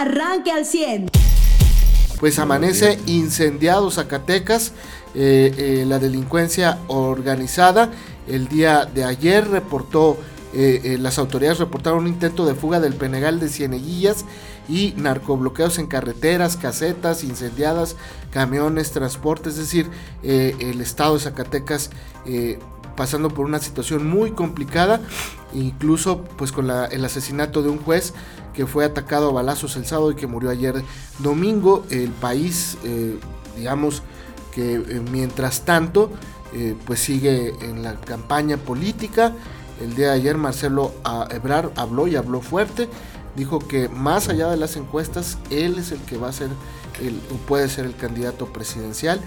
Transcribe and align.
arranque 0.00 0.50
al 0.50 0.64
100. 0.64 1.10
Pues 2.18 2.38
amanece 2.38 2.98
incendiado 3.06 3.90
Zacatecas, 3.90 4.72
eh, 5.14 5.54
eh, 5.56 5.84
la 5.86 5.98
delincuencia 5.98 6.78
organizada. 6.88 7.90
El 8.26 8.48
día 8.48 8.84
de 8.84 9.04
ayer 9.04 9.48
reportó, 9.48 10.18
eh, 10.52 10.96
las 11.00 11.18
autoridades 11.18 11.58
reportaron 11.58 12.00
un 12.00 12.08
intento 12.08 12.44
de 12.46 12.54
fuga 12.54 12.80
del 12.80 12.94
Penegal 12.94 13.40
de 13.40 13.48
Cieneguillas 13.48 14.24
y 14.68 14.94
narcobloqueos 14.96 15.78
en 15.78 15.86
carreteras, 15.86 16.56
casetas 16.56 17.24
incendiadas, 17.24 17.96
camiones, 18.30 18.92
transportes, 18.92 19.54
es 19.54 19.60
decir, 19.60 19.90
el 20.22 20.80
estado 20.80 21.14
de 21.14 21.20
Zacatecas 21.20 21.90
pasando 22.96 23.28
por 23.28 23.46
una 23.46 23.58
situación 23.58 24.08
muy 24.08 24.32
complicada, 24.32 25.00
incluso 25.52 26.22
pues 26.36 26.52
con 26.52 26.70
el 26.70 27.04
asesinato 27.04 27.62
de 27.62 27.70
un 27.70 27.78
juez 27.78 28.12
que 28.54 28.66
fue 28.66 28.84
atacado 28.84 29.30
a 29.30 29.32
balazos 29.32 29.76
el 29.76 29.86
sábado 29.86 30.12
y 30.12 30.16
que 30.16 30.26
murió 30.26 30.50
ayer 30.50 30.82
domingo. 31.18 31.84
El 31.90 32.10
país, 32.10 32.78
eh, 32.84 33.18
digamos 33.56 34.02
que 34.52 34.74
eh, 34.74 35.02
mientras 35.12 35.62
tanto, 35.64 36.10
eh, 36.54 36.76
pues 36.84 37.00
sigue 37.00 37.54
en 37.60 37.82
la 37.82 37.94
campaña 38.00 38.56
política. 38.56 39.32
El 39.80 39.94
día 39.94 40.08
de 40.08 40.14
ayer 40.14 40.36
Marcelo 40.36 40.92
Ebrar 41.30 41.70
habló 41.76 42.06
y 42.06 42.16
habló 42.16 42.40
fuerte. 42.40 42.88
Dijo 43.36 43.60
que 43.60 43.88
más 43.88 44.28
allá 44.28 44.48
de 44.50 44.56
las 44.56 44.76
encuestas, 44.76 45.38
él 45.50 45.78
es 45.78 45.92
el 45.92 46.00
que 46.00 46.18
va 46.18 46.28
a 46.28 46.32
ser, 46.32 46.50
el, 47.00 47.20
o 47.32 47.36
puede 47.46 47.68
ser 47.68 47.86
el 47.86 47.96
candidato 47.96 48.46
presidencial. 48.46 49.20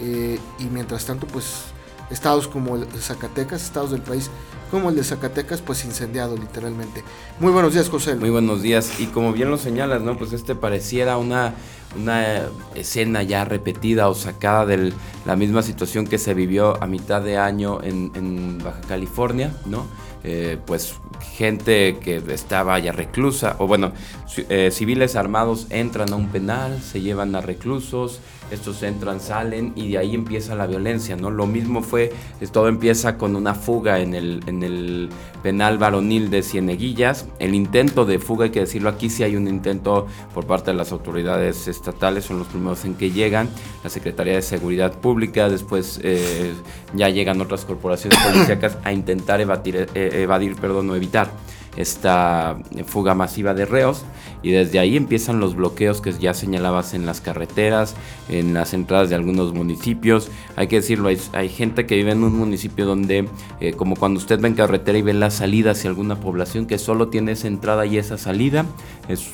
y 0.00 0.64
mientras 0.72 1.04
tanto, 1.04 1.26
pues 1.26 1.66
estados 2.10 2.48
como 2.48 2.76
el 2.76 2.90
de 2.90 3.00
Zacatecas, 3.00 3.62
estados 3.62 3.90
del 3.92 4.02
país 4.02 4.30
como 4.70 4.90
el 4.90 4.96
de 4.96 5.04
Zacatecas, 5.04 5.60
pues 5.60 5.84
incendiado 5.84 6.36
literalmente. 6.36 7.02
Muy 7.40 7.52
buenos 7.52 7.74
días, 7.74 7.88
José. 7.88 8.14
Muy 8.14 8.30
buenos 8.30 8.62
días. 8.62 9.00
Y 9.00 9.06
como 9.06 9.32
bien 9.32 9.50
lo 9.50 9.58
señalas, 9.58 10.00
¿no? 10.00 10.16
Pues 10.16 10.32
este 10.32 10.54
pareciera 10.54 11.18
una, 11.18 11.54
una 12.00 12.42
escena 12.74 13.22
ya 13.22 13.44
repetida 13.44 14.08
o 14.08 14.14
sacada 14.14 14.66
de 14.66 14.92
la 15.26 15.36
misma 15.36 15.62
situación 15.62 16.06
que 16.06 16.18
se 16.18 16.34
vivió 16.34 16.80
a 16.82 16.86
mitad 16.86 17.20
de 17.20 17.36
año 17.36 17.80
en, 17.82 18.58
Baja 18.62 18.80
California, 18.82 19.52
¿no? 19.66 19.86
Eh, 20.22 20.58
pues 20.66 20.94
gente 21.34 21.98
que 21.98 22.22
estaba 22.28 22.78
ya 22.78 22.92
reclusa, 22.92 23.56
o 23.58 23.66
bueno, 23.66 23.92
eh, 24.36 24.70
civiles 24.70 25.16
armados 25.16 25.66
entran 25.70 26.12
a 26.12 26.16
un 26.16 26.28
penal, 26.28 26.80
se 26.82 27.00
llevan 27.00 27.34
a 27.34 27.40
reclusos, 27.40 28.20
estos 28.50 28.82
entran, 28.82 29.20
salen 29.20 29.72
y 29.76 29.90
de 29.90 29.98
ahí 29.98 30.14
empieza 30.14 30.54
la 30.54 30.66
violencia, 30.66 31.16
¿no? 31.16 31.30
Lo 31.30 31.46
mismo 31.46 31.82
fue, 31.82 32.12
todo 32.52 32.68
empieza 32.68 33.16
con 33.16 33.36
una 33.36 33.54
fuga 33.54 34.00
en 34.00 34.14
el, 34.14 34.42
en 34.46 34.62
el 34.62 35.08
penal 35.42 35.78
varonil 35.78 36.30
de 36.30 36.42
Cieneguillas, 36.42 37.26
el 37.38 37.54
intento 37.54 38.04
de 38.04 38.18
fuga, 38.18 38.44
hay 38.44 38.50
que 38.50 38.60
decirlo 38.60 38.88
aquí, 38.88 39.10
si 39.10 39.22
hay 39.22 39.36
un 39.36 39.48
intento 39.48 40.06
por 40.34 40.46
parte 40.46 40.70
de 40.70 40.76
las 40.76 40.92
autoridades 40.92 41.68
estatales, 41.68 42.24
son 42.24 42.38
los 42.38 42.48
primeros 42.48 42.84
en 42.84 42.94
que 42.94 43.10
llegan, 43.10 43.48
la 43.82 43.90
Secretaría 43.90 44.34
de 44.34 44.42
Seguridad 44.42 44.92
Pública, 44.92 45.48
después 45.48 46.00
eh, 46.02 46.52
ya 46.94 47.08
llegan 47.08 47.40
otras 47.40 47.64
corporaciones 47.64 48.18
policíacas 48.18 48.78
a 48.84 48.92
intentar 48.92 49.40
evadir, 49.40 49.88
evadir 49.94 50.56
perdón, 50.56 50.90
o 50.90 50.96
evitar 50.96 51.30
esta 51.76 52.58
fuga 52.86 53.14
masiva 53.14 53.54
de 53.54 53.64
reos 53.64 54.04
y 54.42 54.50
desde 54.52 54.78
ahí 54.78 54.96
empiezan 54.96 55.40
los 55.40 55.54
bloqueos 55.54 56.00
que 56.00 56.12
ya 56.12 56.34
señalabas 56.34 56.94
en 56.94 57.06
las 57.06 57.20
carreteras, 57.20 57.94
en 58.28 58.54
las 58.54 58.72
entradas 58.72 59.10
de 59.10 59.14
algunos 59.14 59.52
municipios. 59.52 60.30
Hay 60.56 60.66
que 60.66 60.76
decirlo, 60.76 61.08
hay, 61.32 61.48
gente 61.48 61.86
que 61.86 61.96
vive 61.96 62.12
en 62.12 62.24
un 62.24 62.36
municipio 62.36 62.86
donde, 62.86 63.28
eh, 63.60 63.72
como 63.74 63.96
cuando 63.96 64.18
usted 64.18 64.42
va 64.42 64.48
en 64.48 64.54
carretera 64.54 64.98
y 64.98 65.02
ve 65.02 65.12
la 65.12 65.30
salida 65.30 65.72
hacia 65.72 65.90
alguna 65.90 66.16
población 66.16 66.66
que 66.66 66.78
solo 66.78 67.08
tiene 67.08 67.32
esa 67.32 67.48
entrada 67.48 67.84
y 67.86 67.98
esa 67.98 68.16
salida, 68.16 68.64
es 69.08 69.30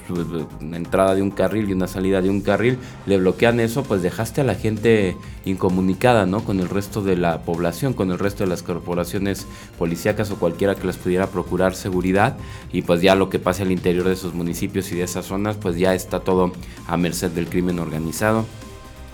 una 0.60 0.76
entrada 0.76 1.14
de 1.14 1.22
un 1.22 1.30
carril 1.30 1.68
y 1.68 1.72
una 1.72 1.86
salida 1.86 2.20
de 2.20 2.30
un 2.30 2.40
carril, 2.40 2.78
le 3.06 3.18
bloquean 3.18 3.60
eso, 3.60 3.84
pues 3.84 4.02
dejaste 4.02 4.40
a 4.40 4.44
la 4.44 4.54
gente 4.54 5.16
incomunicada, 5.44 6.26
¿no? 6.26 6.44
Con 6.44 6.58
el 6.60 6.68
resto 6.68 7.02
de 7.02 7.16
la 7.16 7.42
población, 7.42 7.92
con 7.92 8.10
el 8.10 8.18
resto 8.18 8.44
de 8.44 8.50
las 8.50 8.62
corporaciones 8.62 9.46
policíacas 9.78 10.30
o 10.30 10.36
cualquiera 10.36 10.74
que 10.74 10.86
les 10.86 10.96
pudiera 10.96 11.28
procurar 11.28 11.74
seguridad 11.74 12.25
y 12.72 12.82
pues 12.82 13.02
ya 13.02 13.14
lo 13.14 13.30
que 13.30 13.38
pase 13.38 13.62
al 13.62 13.72
interior 13.72 14.06
de 14.06 14.14
esos 14.14 14.34
municipios 14.34 14.90
y 14.92 14.96
de 14.96 15.04
esas 15.04 15.26
zonas, 15.26 15.56
pues 15.56 15.76
ya 15.76 15.94
está 15.94 16.20
todo 16.20 16.52
a 16.86 16.96
merced 16.96 17.30
del 17.30 17.48
crimen 17.48 17.78
organizado. 17.78 18.44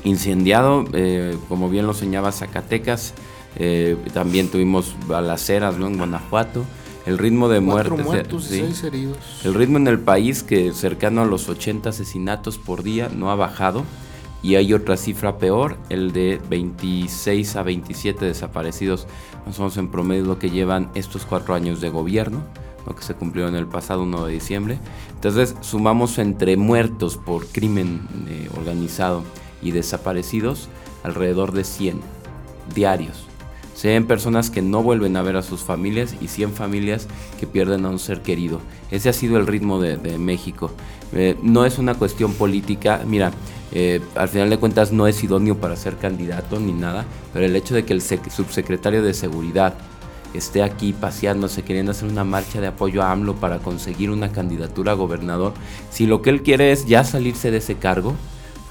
Incendiado, 0.05 0.85
eh, 0.93 1.37
como 1.49 1.71
bien 1.71 1.87
lo 1.87 1.95
señalaba 1.95 2.33
Zacatecas, 2.33 3.15
eh, 3.57 3.97
también 4.13 4.49
tuvimos 4.49 4.97
balaceras 5.07 5.79
¿no? 5.79 5.87
en 5.87 5.99
Guanajuato. 5.99 6.65
El 7.07 7.19
ritmo 7.19 7.49
de 7.49 7.61
muertes. 7.61 8.05
Muertos, 8.05 8.45
seis 8.45 8.83
heridos. 8.85 9.17
El 9.45 9.55
ritmo 9.55 9.77
en 9.77 9.89
el 9.89 9.99
país, 9.99 10.43
que 10.43 10.73
cercano 10.73 11.23
a 11.23 11.27
los 11.27 11.49
80 11.49 11.91
asesinatos 11.91 12.59
por 12.59 12.83
día, 12.83 13.11
no 13.15 13.31
ha 13.31 13.35
bajado. 13.35 13.85
Y 14.43 14.57
hay 14.57 14.73
otra 14.73 14.97
cifra 14.97 15.39
peor, 15.39 15.77
el 15.89 16.13
de 16.13 16.41
26 16.49 17.55
a 17.55 17.63
27 17.63 18.25
desaparecidos, 18.25 19.07
más 19.47 19.57
o 19.59 19.63
menos 19.63 19.77
en 19.77 19.89
promedio 19.89 20.25
lo 20.25 20.39
que 20.41 20.51
llevan 20.51 20.91
estos 20.97 21.25
cuatro 21.25 21.55
años 21.55 21.81
de 21.81 21.91
gobierno 21.91 22.43
lo 22.87 22.95
que 22.95 23.03
se 23.03 23.15
cumplió 23.15 23.49
en 23.49 23.55
el 23.55 23.67
pasado 23.67 24.03
1 24.03 24.27
de 24.27 24.33
diciembre. 24.33 24.79
Entonces 25.15 25.55
sumamos 25.61 26.19
entre 26.19 26.57
muertos 26.57 27.17
por 27.17 27.47
crimen 27.47 28.09
eh, 28.29 28.49
organizado 28.57 29.23
y 29.63 29.71
desaparecidos 29.71 30.69
alrededor 31.03 31.53
de 31.53 31.65
100 31.65 32.01
diarios. 32.75 33.27
100 33.75 34.07
personas 34.07 34.51
que 34.51 34.63
no 34.63 34.83
vuelven 34.83 35.17
a 35.17 35.23
ver 35.23 35.37
a 35.37 35.43
sus 35.43 35.63
familias 35.63 36.15
y 36.21 36.29
100 36.29 36.53
familias 36.53 37.09
que 37.41 37.47
pierden 37.47 37.85
a 37.85 37.89
un 37.89 37.99
ser 37.99 38.23
querido. 38.23 38.61
Ese 38.91 39.09
ha 39.09 39.13
sido 39.13 39.39
el 39.39 39.47
ritmo 39.47 39.81
de, 39.81 40.19
México. 40.19 40.71
Eh, 41.15 41.37
no 41.43 41.65
es 41.65 41.79
una 41.79 41.95
cuestión 41.95 42.35
política. 42.35 43.03
Mira, 43.07 43.33
eh, 43.73 44.01
al 44.15 44.29
final 44.29 44.51
de 44.51 44.59
cuentas 44.59 44.93
no 44.93 45.07
es 45.07 45.25
idóneo 45.25 45.57
para 45.57 45.77
ser 45.77 45.97
candidato 45.97 46.61
ni 46.61 46.73
nada, 46.73 47.07
pero 47.33 47.47
el 47.47 47.57
hecho 47.57 47.75
de 47.75 47.85
que 47.85 47.95
el 47.95 48.03
subsecretario 48.03 49.03
de 49.03 49.15
Seguridad 49.15 49.75
esté 50.35 50.63
aquí 50.63 50.93
paseándose, 50.93 51.63
queriendo 51.63 51.93
hacer 51.93 52.09
una 52.09 52.25
marcha 52.25 52.61
de 52.61 52.69
apoyo 52.69 53.03
a 53.03 53.13
AMLO 53.13 53.37
para 53.37 53.59
conseguir 53.59 54.11
una 54.11 54.33
candidatura 54.33 54.93
a 54.93 54.97
gobernador, 54.97 55.53
si 55.91 56.07
lo 56.07 56.23
que 56.23 56.31
él 56.31 56.43
quiere 56.43 56.73
es 56.73 56.87
ya 56.87 57.05
salirse 57.05 57.51
de 57.51 57.59
ese 57.59 57.77
cargo, 57.77 58.15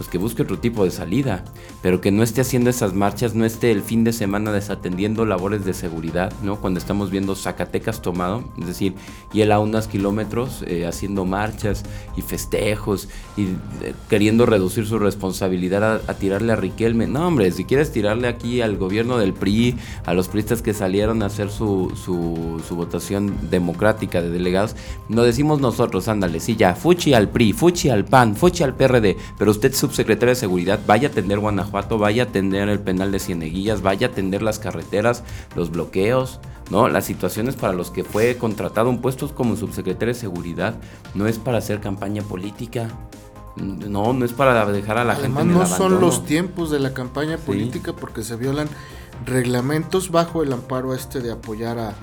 pues 0.02 0.10
que 0.10 0.18
busque 0.18 0.42
otro 0.42 0.58
tipo 0.58 0.84
de 0.84 0.90
salida, 0.90 1.44
pero 1.84 2.02
que 2.02 2.10
no 2.10 2.24
esté 2.24 2.42
haciendo 2.42 2.72
esas 2.72 2.96
marchas, 2.96 3.36
no 3.36 3.46
esté 3.46 3.70
el 3.70 3.84
fin 3.84 4.04
de 4.04 4.14
semana 4.14 4.52
desatendiendo 4.52 5.28
labores 5.28 5.64
de 5.64 5.76
seguridad, 5.76 6.34
¿no? 6.42 6.56
Cuando 6.56 6.80
estamos 6.80 7.12
viendo 7.12 7.36
Zacatecas 7.36 8.02
tomado, 8.02 8.44
es 8.60 8.66
decir, 8.66 8.96
y 9.32 9.42
él 9.42 9.52
a 9.52 9.60
unos 9.60 9.86
kilómetros 9.86 10.64
eh, 10.66 10.88
haciendo 10.88 11.24
marchas 11.26 11.84
y 12.18 12.24
festejos 12.24 13.10
y 13.38 13.44
eh, 13.84 13.94
queriendo 14.10 14.48
reducir 14.48 14.88
su 14.88 14.98
responsabilidad 14.98 16.02
a, 16.08 16.14
tirarle 16.16 16.54
a 16.54 16.56
Riquelme. 16.56 17.06
No, 17.06 17.28
hombre, 17.28 17.52
si 17.52 17.66
quieres 17.66 17.92
tirarle 17.92 18.28
aquí 18.28 18.62
al 18.62 18.78
gobierno 18.78 19.20
del 19.20 19.34
PRI, 19.34 19.78
a 20.04 20.16
los 20.16 20.30
priistas 20.30 20.64
que 20.64 20.74
salieron 20.74 21.22
a 21.22 21.28
hacer 21.28 21.52
su, 21.52 21.92
su, 22.04 22.60
su 22.68 22.76
votación 22.76 23.38
democrática 23.52 24.20
de 24.20 24.32
delegados, 24.32 24.76
lo 25.10 25.22
decimos 25.22 25.62
nosotros, 25.62 26.08
ándale, 26.08 26.40
sí, 26.40 26.56
ya, 26.56 26.74
fuchi 26.74 27.14
al 27.14 27.30
PRI, 27.30 27.54
fuchi 27.54 27.90
al 27.90 28.04
PAN, 28.04 28.36
fuchi 28.36 28.64
al 28.64 28.74
PRD, 28.74 29.16
pero 29.38 29.52
usted 29.52 29.72
subsecretario 29.92 30.30
de 30.30 30.40
Seguridad 30.40 30.80
vaya 30.88 31.10
a 31.10 31.12
atender 31.12 31.40
Guanajuato, 31.40 31.98
vaya 31.98 32.24
a 32.24 32.26
atender 32.28 32.70
el 32.70 32.80
penal 32.80 33.12
de 33.12 33.20
Cieneguillas, 33.20 33.82
vaya 33.82 34.08
a 34.08 34.10
atender 34.12 34.42
las 34.42 34.58
carreteras, 34.58 35.24
los 35.56 35.70
bloqueos, 35.70 36.40
¿no? 36.70 36.88
Las 36.88 37.06
situaciones 37.06 37.58
para 37.58 37.74
los 37.74 37.92
que 37.92 38.06
fue 38.06 38.38
contratado 38.38 38.90
un 38.90 39.02
puesto 39.02 39.28
como 39.36 39.58
subsecretario 39.58 40.14
de 40.14 40.20
Seguridad 40.20 40.76
no 41.14 41.28
es 41.28 41.38
para 41.38 41.58
hacer 41.58 41.82
campaña 41.82 42.24
política. 42.24 42.88
No, 43.58 44.14
no 44.14 44.24
es 44.24 44.32
para 44.32 44.66
dejar 44.72 44.98
a 44.98 45.04
la 45.04 45.16
gente 45.16 45.42
en 45.42 45.54
no 45.54 45.66
son 45.66 46.00
los 46.00 46.24
tiempos 46.24 46.72
de 46.72 46.80
la 46.80 46.94
campaña 46.94 47.38
política 47.38 47.92
porque 47.92 48.24
se 48.24 48.38
violan 48.38 48.70
reglamentos 49.26 50.10
bajo 50.10 50.42
el 50.42 50.54
amparo 50.54 50.96
este 50.96 51.20
de 51.20 51.34
apoyar 51.34 51.78
a 51.78 51.94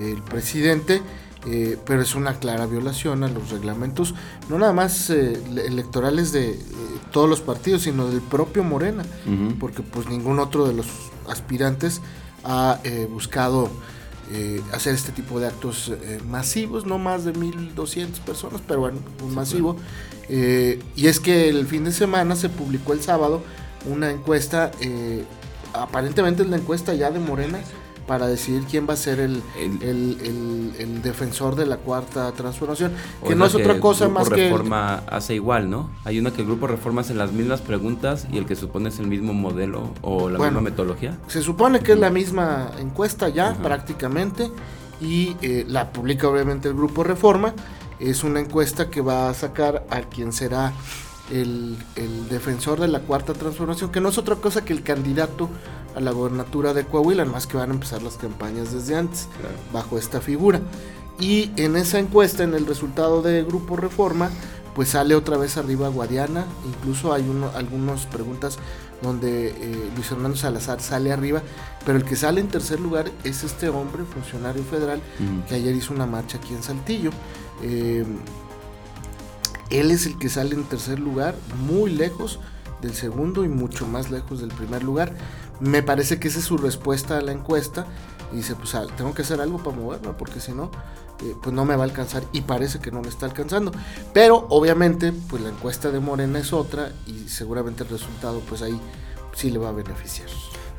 el 0.00 0.22
presidente 0.22 1.02
eh, 1.48 1.78
pero 1.86 2.02
es 2.02 2.16
una 2.16 2.40
clara 2.40 2.66
violación 2.66 3.22
a 3.22 3.28
los 3.28 3.50
reglamentos, 3.50 4.14
no 4.48 4.58
nada 4.58 4.72
más 4.72 5.10
eh, 5.10 5.40
electorales 5.64 6.32
de 6.32 6.50
eh, 6.50 6.58
todos 7.12 7.30
los 7.30 7.40
partidos, 7.40 7.82
sino 7.82 8.08
del 8.08 8.20
propio 8.20 8.64
Morena, 8.64 9.04
porque 9.60 9.82
pues 9.82 10.08
ningún 10.08 10.40
otro 10.40 10.66
de 10.66 10.74
los 10.74 10.86
aspirantes 11.28 12.00
ha 12.42 12.78
buscado 13.10 13.70
hacer 14.72 14.94
este 14.94 15.12
tipo 15.12 15.38
de 15.40 15.46
actos 15.46 15.92
masivos, 16.28 16.84
no 16.84 16.98
más 16.98 17.24
de 17.24 17.32
1.200 17.32 18.20
personas, 18.20 18.60
pero 18.66 18.80
bueno, 18.80 18.98
un 19.24 19.34
masivo. 19.34 19.76
y 20.28 21.06
es 21.06 21.20
que 21.20 21.48
el 21.48 21.66
fin 21.66 21.84
de 21.84 21.92
semana 21.92 22.36
se 22.36 22.48
publicó 22.48 22.92
el 22.92 23.00
sábado 23.00 23.42
una 23.88 24.10
encuesta, 24.10 24.72
aparentemente 25.72 26.42
es 26.42 26.48
la 26.48 26.56
encuesta 26.56 26.92
ya 26.94 27.10
de 27.10 27.20
Morena, 27.20 27.60
para 28.06 28.26
decidir 28.26 28.64
quién 28.70 28.86
va 28.88 28.94
a 28.94 28.96
ser 28.96 29.20
el, 29.20 29.42
el, 29.58 31.02
defensor 31.02 31.56
de 31.56 31.66
la 31.66 31.76
cuarta 31.76 32.32
transformación, 32.32 32.92
que 33.26 33.34
no 33.34 33.46
es 33.46 33.54
otra 33.54 33.80
cosa 33.80 34.08
más 34.08 34.28
que... 34.28 34.48
Reforma 34.48 35.02
hace 35.08 35.34
igual, 35.34 35.70
¿no? 35.70 35.90
Hay 36.04 36.18
una 36.18 36.32
que 36.32 36.42
el 36.42 36.46
Grupo 36.46 36.66
Reforma 36.66 37.02
hace 37.02 37.14
las 37.14 37.32
mismas 37.32 37.60
preguntas 37.60 38.26
y 38.32 38.38
el 38.38 38.46
que 38.46 38.56
supone 38.56 38.88
es 38.88 38.98
el 38.98 39.06
mismo 39.06 39.32
modelo 39.32 39.90
o 40.02 40.28
la 40.28 40.38
misma 40.38 40.60
metodología. 40.60 41.18
Se 41.28 41.42
supone 41.42 41.80
que 41.80 41.92
es 41.92 41.98
la 41.98 42.10
misma 42.10 42.72
encuesta 42.78 43.28
ya 43.28 43.54
prácticamente 43.54 44.50
y 45.00 45.36
eh, 45.42 45.64
la 45.68 45.92
publica 45.92 46.28
obviamente 46.28 46.68
el 46.68 46.74
Grupo 46.74 47.04
Reforma 47.04 47.54
es 47.98 48.24
una 48.24 48.40
encuesta 48.40 48.90
que 48.90 49.00
va 49.00 49.28
a 49.28 49.34
sacar 49.34 49.86
a 49.90 50.02
quien 50.02 50.32
será 50.32 50.72
el, 51.30 51.76
defensor 52.30 52.80
de 52.80 52.88
la 52.88 53.00
cuarta 53.00 53.32
transformación, 53.32 53.90
que 53.90 54.00
no 54.00 54.10
es 54.10 54.18
otra 54.18 54.36
cosa 54.36 54.64
que 54.64 54.72
el 54.72 54.82
candidato 54.82 55.48
a 55.96 56.00
la 56.00 56.12
gobernatura 56.12 56.74
de 56.74 56.84
Coahuila, 56.84 57.24
más 57.24 57.46
que 57.46 57.56
van 57.56 57.70
a 57.70 57.74
empezar 57.74 58.02
las 58.02 58.16
campañas 58.16 58.72
desde 58.72 58.96
antes, 58.96 59.28
bajo 59.72 59.98
esta 59.98 60.20
figura. 60.20 60.60
Y 61.18 61.50
en 61.56 61.76
esa 61.76 61.98
encuesta, 61.98 62.44
en 62.44 62.54
el 62.54 62.66
resultado 62.66 63.22
de 63.22 63.42
Grupo 63.42 63.76
Reforma, 63.76 64.30
pues 64.74 64.90
sale 64.90 65.14
otra 65.14 65.38
vez 65.38 65.56
arriba 65.56 65.88
Guadiana, 65.88 66.44
incluso 66.66 67.14
hay 67.14 67.26
uno, 67.26 67.50
algunas 67.54 68.04
preguntas 68.04 68.58
donde 69.00 69.48
eh, 69.48 69.90
Luis 69.94 70.06
Fernando 70.06 70.36
Salazar 70.36 70.82
sale 70.82 71.12
arriba, 71.12 71.42
pero 71.86 71.96
el 71.96 72.04
que 72.04 72.14
sale 72.14 72.42
en 72.42 72.48
tercer 72.48 72.78
lugar 72.78 73.10
es 73.24 73.42
este 73.42 73.70
hombre, 73.70 74.04
funcionario 74.04 74.62
federal, 74.64 75.00
que 75.48 75.54
ayer 75.54 75.74
hizo 75.74 75.94
una 75.94 76.04
marcha 76.04 76.36
aquí 76.36 76.52
en 76.52 76.62
Saltillo. 76.62 77.10
Eh, 77.62 78.04
él 79.70 79.90
es 79.90 80.04
el 80.04 80.18
que 80.18 80.28
sale 80.28 80.54
en 80.54 80.64
tercer 80.64 80.98
lugar, 80.98 81.34
muy 81.66 81.90
lejos 81.90 82.38
del 82.82 82.94
segundo 82.94 83.44
y 83.44 83.48
mucho 83.48 83.86
más 83.86 84.10
lejos 84.10 84.40
del 84.40 84.50
primer 84.50 84.82
lugar. 84.82 85.12
Me 85.60 85.82
parece 85.82 86.18
que 86.18 86.28
esa 86.28 86.38
es 86.38 86.44
su 86.44 86.56
respuesta 86.56 87.18
a 87.18 87.20
la 87.20 87.32
encuesta. 87.32 87.86
Y 88.32 88.36
dice, 88.36 88.54
pues 88.54 88.74
ah, 88.74 88.86
tengo 88.96 89.14
que 89.14 89.22
hacer 89.22 89.40
algo 89.40 89.58
para 89.58 89.76
moverme, 89.76 90.12
porque 90.18 90.40
si 90.40 90.52
no, 90.52 90.70
eh, 91.22 91.34
pues 91.42 91.54
no 91.54 91.64
me 91.64 91.76
va 91.76 91.84
a 91.84 91.86
alcanzar. 91.86 92.24
Y 92.32 92.42
parece 92.42 92.78
que 92.80 92.90
no 92.90 93.00
me 93.00 93.08
está 93.08 93.26
alcanzando. 93.26 93.72
Pero 94.12 94.46
obviamente, 94.50 95.12
pues 95.12 95.42
la 95.42 95.50
encuesta 95.50 95.90
de 95.90 96.00
Morena 96.00 96.38
es 96.38 96.52
otra 96.52 96.92
y 97.06 97.28
seguramente 97.28 97.84
el 97.84 97.90
resultado, 97.90 98.40
pues 98.40 98.62
ahí 98.62 98.80
sí 99.32 99.50
le 99.50 99.58
va 99.58 99.68
a 99.68 99.72
beneficiar. 99.72 100.28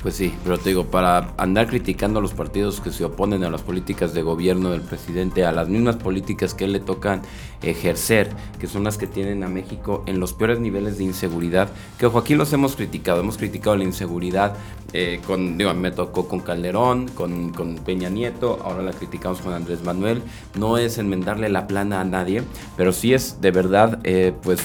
Pues 0.02 0.14
sí, 0.14 0.32
pero 0.44 0.58
te 0.58 0.68
digo, 0.68 0.84
para 0.84 1.34
andar 1.38 1.66
criticando 1.66 2.20
a 2.20 2.22
los 2.22 2.32
partidos 2.32 2.80
que 2.80 2.92
se 2.92 3.04
oponen 3.04 3.42
a 3.42 3.50
las 3.50 3.62
políticas 3.62 4.14
de 4.14 4.22
gobierno 4.22 4.70
del 4.70 4.82
presidente, 4.82 5.44
a 5.44 5.50
las 5.50 5.68
mismas 5.68 5.96
políticas 5.96 6.54
que 6.54 6.68
le 6.68 6.78
tocan 6.78 7.22
ejercer, 7.62 8.30
que 8.60 8.68
son 8.68 8.84
las 8.84 8.96
que 8.96 9.08
tienen 9.08 9.42
a 9.42 9.48
México 9.48 10.04
en 10.06 10.20
los 10.20 10.34
peores 10.34 10.60
niveles 10.60 10.98
de 10.98 11.04
inseguridad, 11.04 11.68
que 11.98 12.06
ojo, 12.06 12.18
aquí 12.18 12.36
los 12.36 12.52
hemos 12.52 12.76
criticado, 12.76 13.20
hemos 13.20 13.38
criticado 13.38 13.76
la 13.76 13.82
inseguridad 13.84 14.54
eh, 14.92 15.20
con, 15.26 15.58
digo, 15.58 15.74
me 15.74 15.90
tocó 15.90 16.28
con 16.28 16.40
Calderón, 16.40 17.08
con, 17.08 17.50
con, 17.52 17.74
Peña 17.76 18.08
Nieto, 18.08 18.58
ahora 18.64 18.82
la 18.82 18.92
criticamos 18.92 19.40
con 19.40 19.52
Andrés 19.52 19.84
Manuel, 19.84 20.22
no 20.56 20.78
es 20.78 20.96
enmendarle 20.96 21.50
la 21.50 21.66
plana 21.66 22.00
a 22.00 22.04
nadie, 22.04 22.42
pero 22.76 22.92
sí 22.92 23.12
es 23.12 23.40
de 23.42 23.50
verdad, 23.50 23.98
eh, 24.04 24.32
pues 24.42 24.62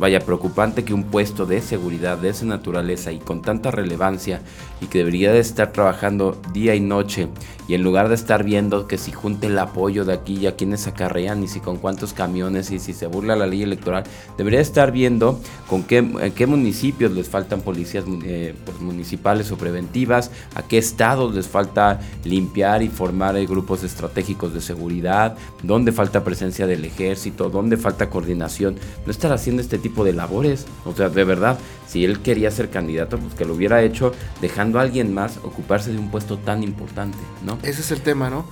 vaya, 0.00 0.18
preocupante 0.20 0.82
que 0.82 0.94
un 0.94 1.04
puesto 1.04 1.46
de 1.46 1.60
seguridad 1.60 2.18
de 2.18 2.30
esa 2.30 2.46
naturaleza 2.46 3.12
y 3.12 3.18
con 3.18 3.42
tanta 3.42 3.70
relevancia 3.70 4.40
y 4.80 4.86
que 4.86 4.98
debería 4.98 5.32
de 5.32 5.40
estar 5.40 5.72
trabajando 5.72 6.40
día 6.52 6.74
y 6.74 6.80
noche 6.80 7.28
y 7.70 7.74
en 7.74 7.84
lugar 7.84 8.08
de 8.08 8.16
estar 8.16 8.42
viendo 8.42 8.88
que 8.88 8.98
si 8.98 9.12
junte 9.12 9.46
el 9.46 9.56
apoyo 9.56 10.04
de 10.04 10.12
aquí 10.12 10.38
y 10.38 10.48
a 10.48 10.56
quienes 10.56 10.88
acarrean 10.88 11.44
y 11.44 11.46
si 11.46 11.60
con 11.60 11.76
cuántos 11.76 12.12
camiones 12.12 12.72
y 12.72 12.80
si 12.80 12.92
se 12.92 13.06
burla 13.06 13.36
la 13.36 13.46
ley 13.46 13.62
electoral, 13.62 14.02
debería 14.36 14.58
estar 14.58 14.90
viendo 14.90 15.40
con 15.68 15.84
qué, 15.84 15.98
en 15.98 16.32
qué 16.32 16.48
municipios 16.48 17.12
les 17.12 17.28
faltan 17.28 17.60
policías 17.60 18.04
eh, 18.24 18.56
pues, 18.64 18.80
municipales 18.80 19.52
o 19.52 19.56
preventivas, 19.56 20.32
a 20.56 20.62
qué 20.62 20.78
estados 20.78 21.32
les 21.32 21.46
falta 21.46 22.00
limpiar 22.24 22.82
y 22.82 22.88
formar 22.88 23.36
eh, 23.36 23.46
grupos 23.46 23.84
estratégicos 23.84 24.52
de 24.52 24.60
seguridad, 24.60 25.36
dónde 25.62 25.92
falta 25.92 26.24
presencia 26.24 26.66
del 26.66 26.84
ejército, 26.84 27.50
dónde 27.50 27.76
falta 27.76 28.10
coordinación, 28.10 28.74
no 29.06 29.12
estar 29.12 29.32
haciendo 29.32 29.62
este 29.62 29.78
tipo 29.78 30.02
de 30.02 30.12
labores. 30.12 30.66
O 30.84 30.92
sea, 30.92 31.08
de 31.08 31.22
verdad, 31.22 31.56
si 31.86 32.04
él 32.04 32.20
quería 32.20 32.50
ser 32.50 32.68
candidato, 32.68 33.16
pues 33.16 33.34
que 33.34 33.44
lo 33.44 33.54
hubiera 33.54 33.80
hecho 33.82 34.12
dejando 34.40 34.80
a 34.80 34.82
alguien 34.82 35.14
más 35.14 35.38
ocuparse 35.38 35.92
de 35.92 35.98
un 35.98 36.10
puesto 36.10 36.36
tan 36.36 36.64
importante, 36.64 37.18
¿no? 37.44 37.59
Ese 37.62 37.80
es 37.80 37.90
el 37.90 38.00
tema, 38.00 38.30
¿no? 38.30 38.44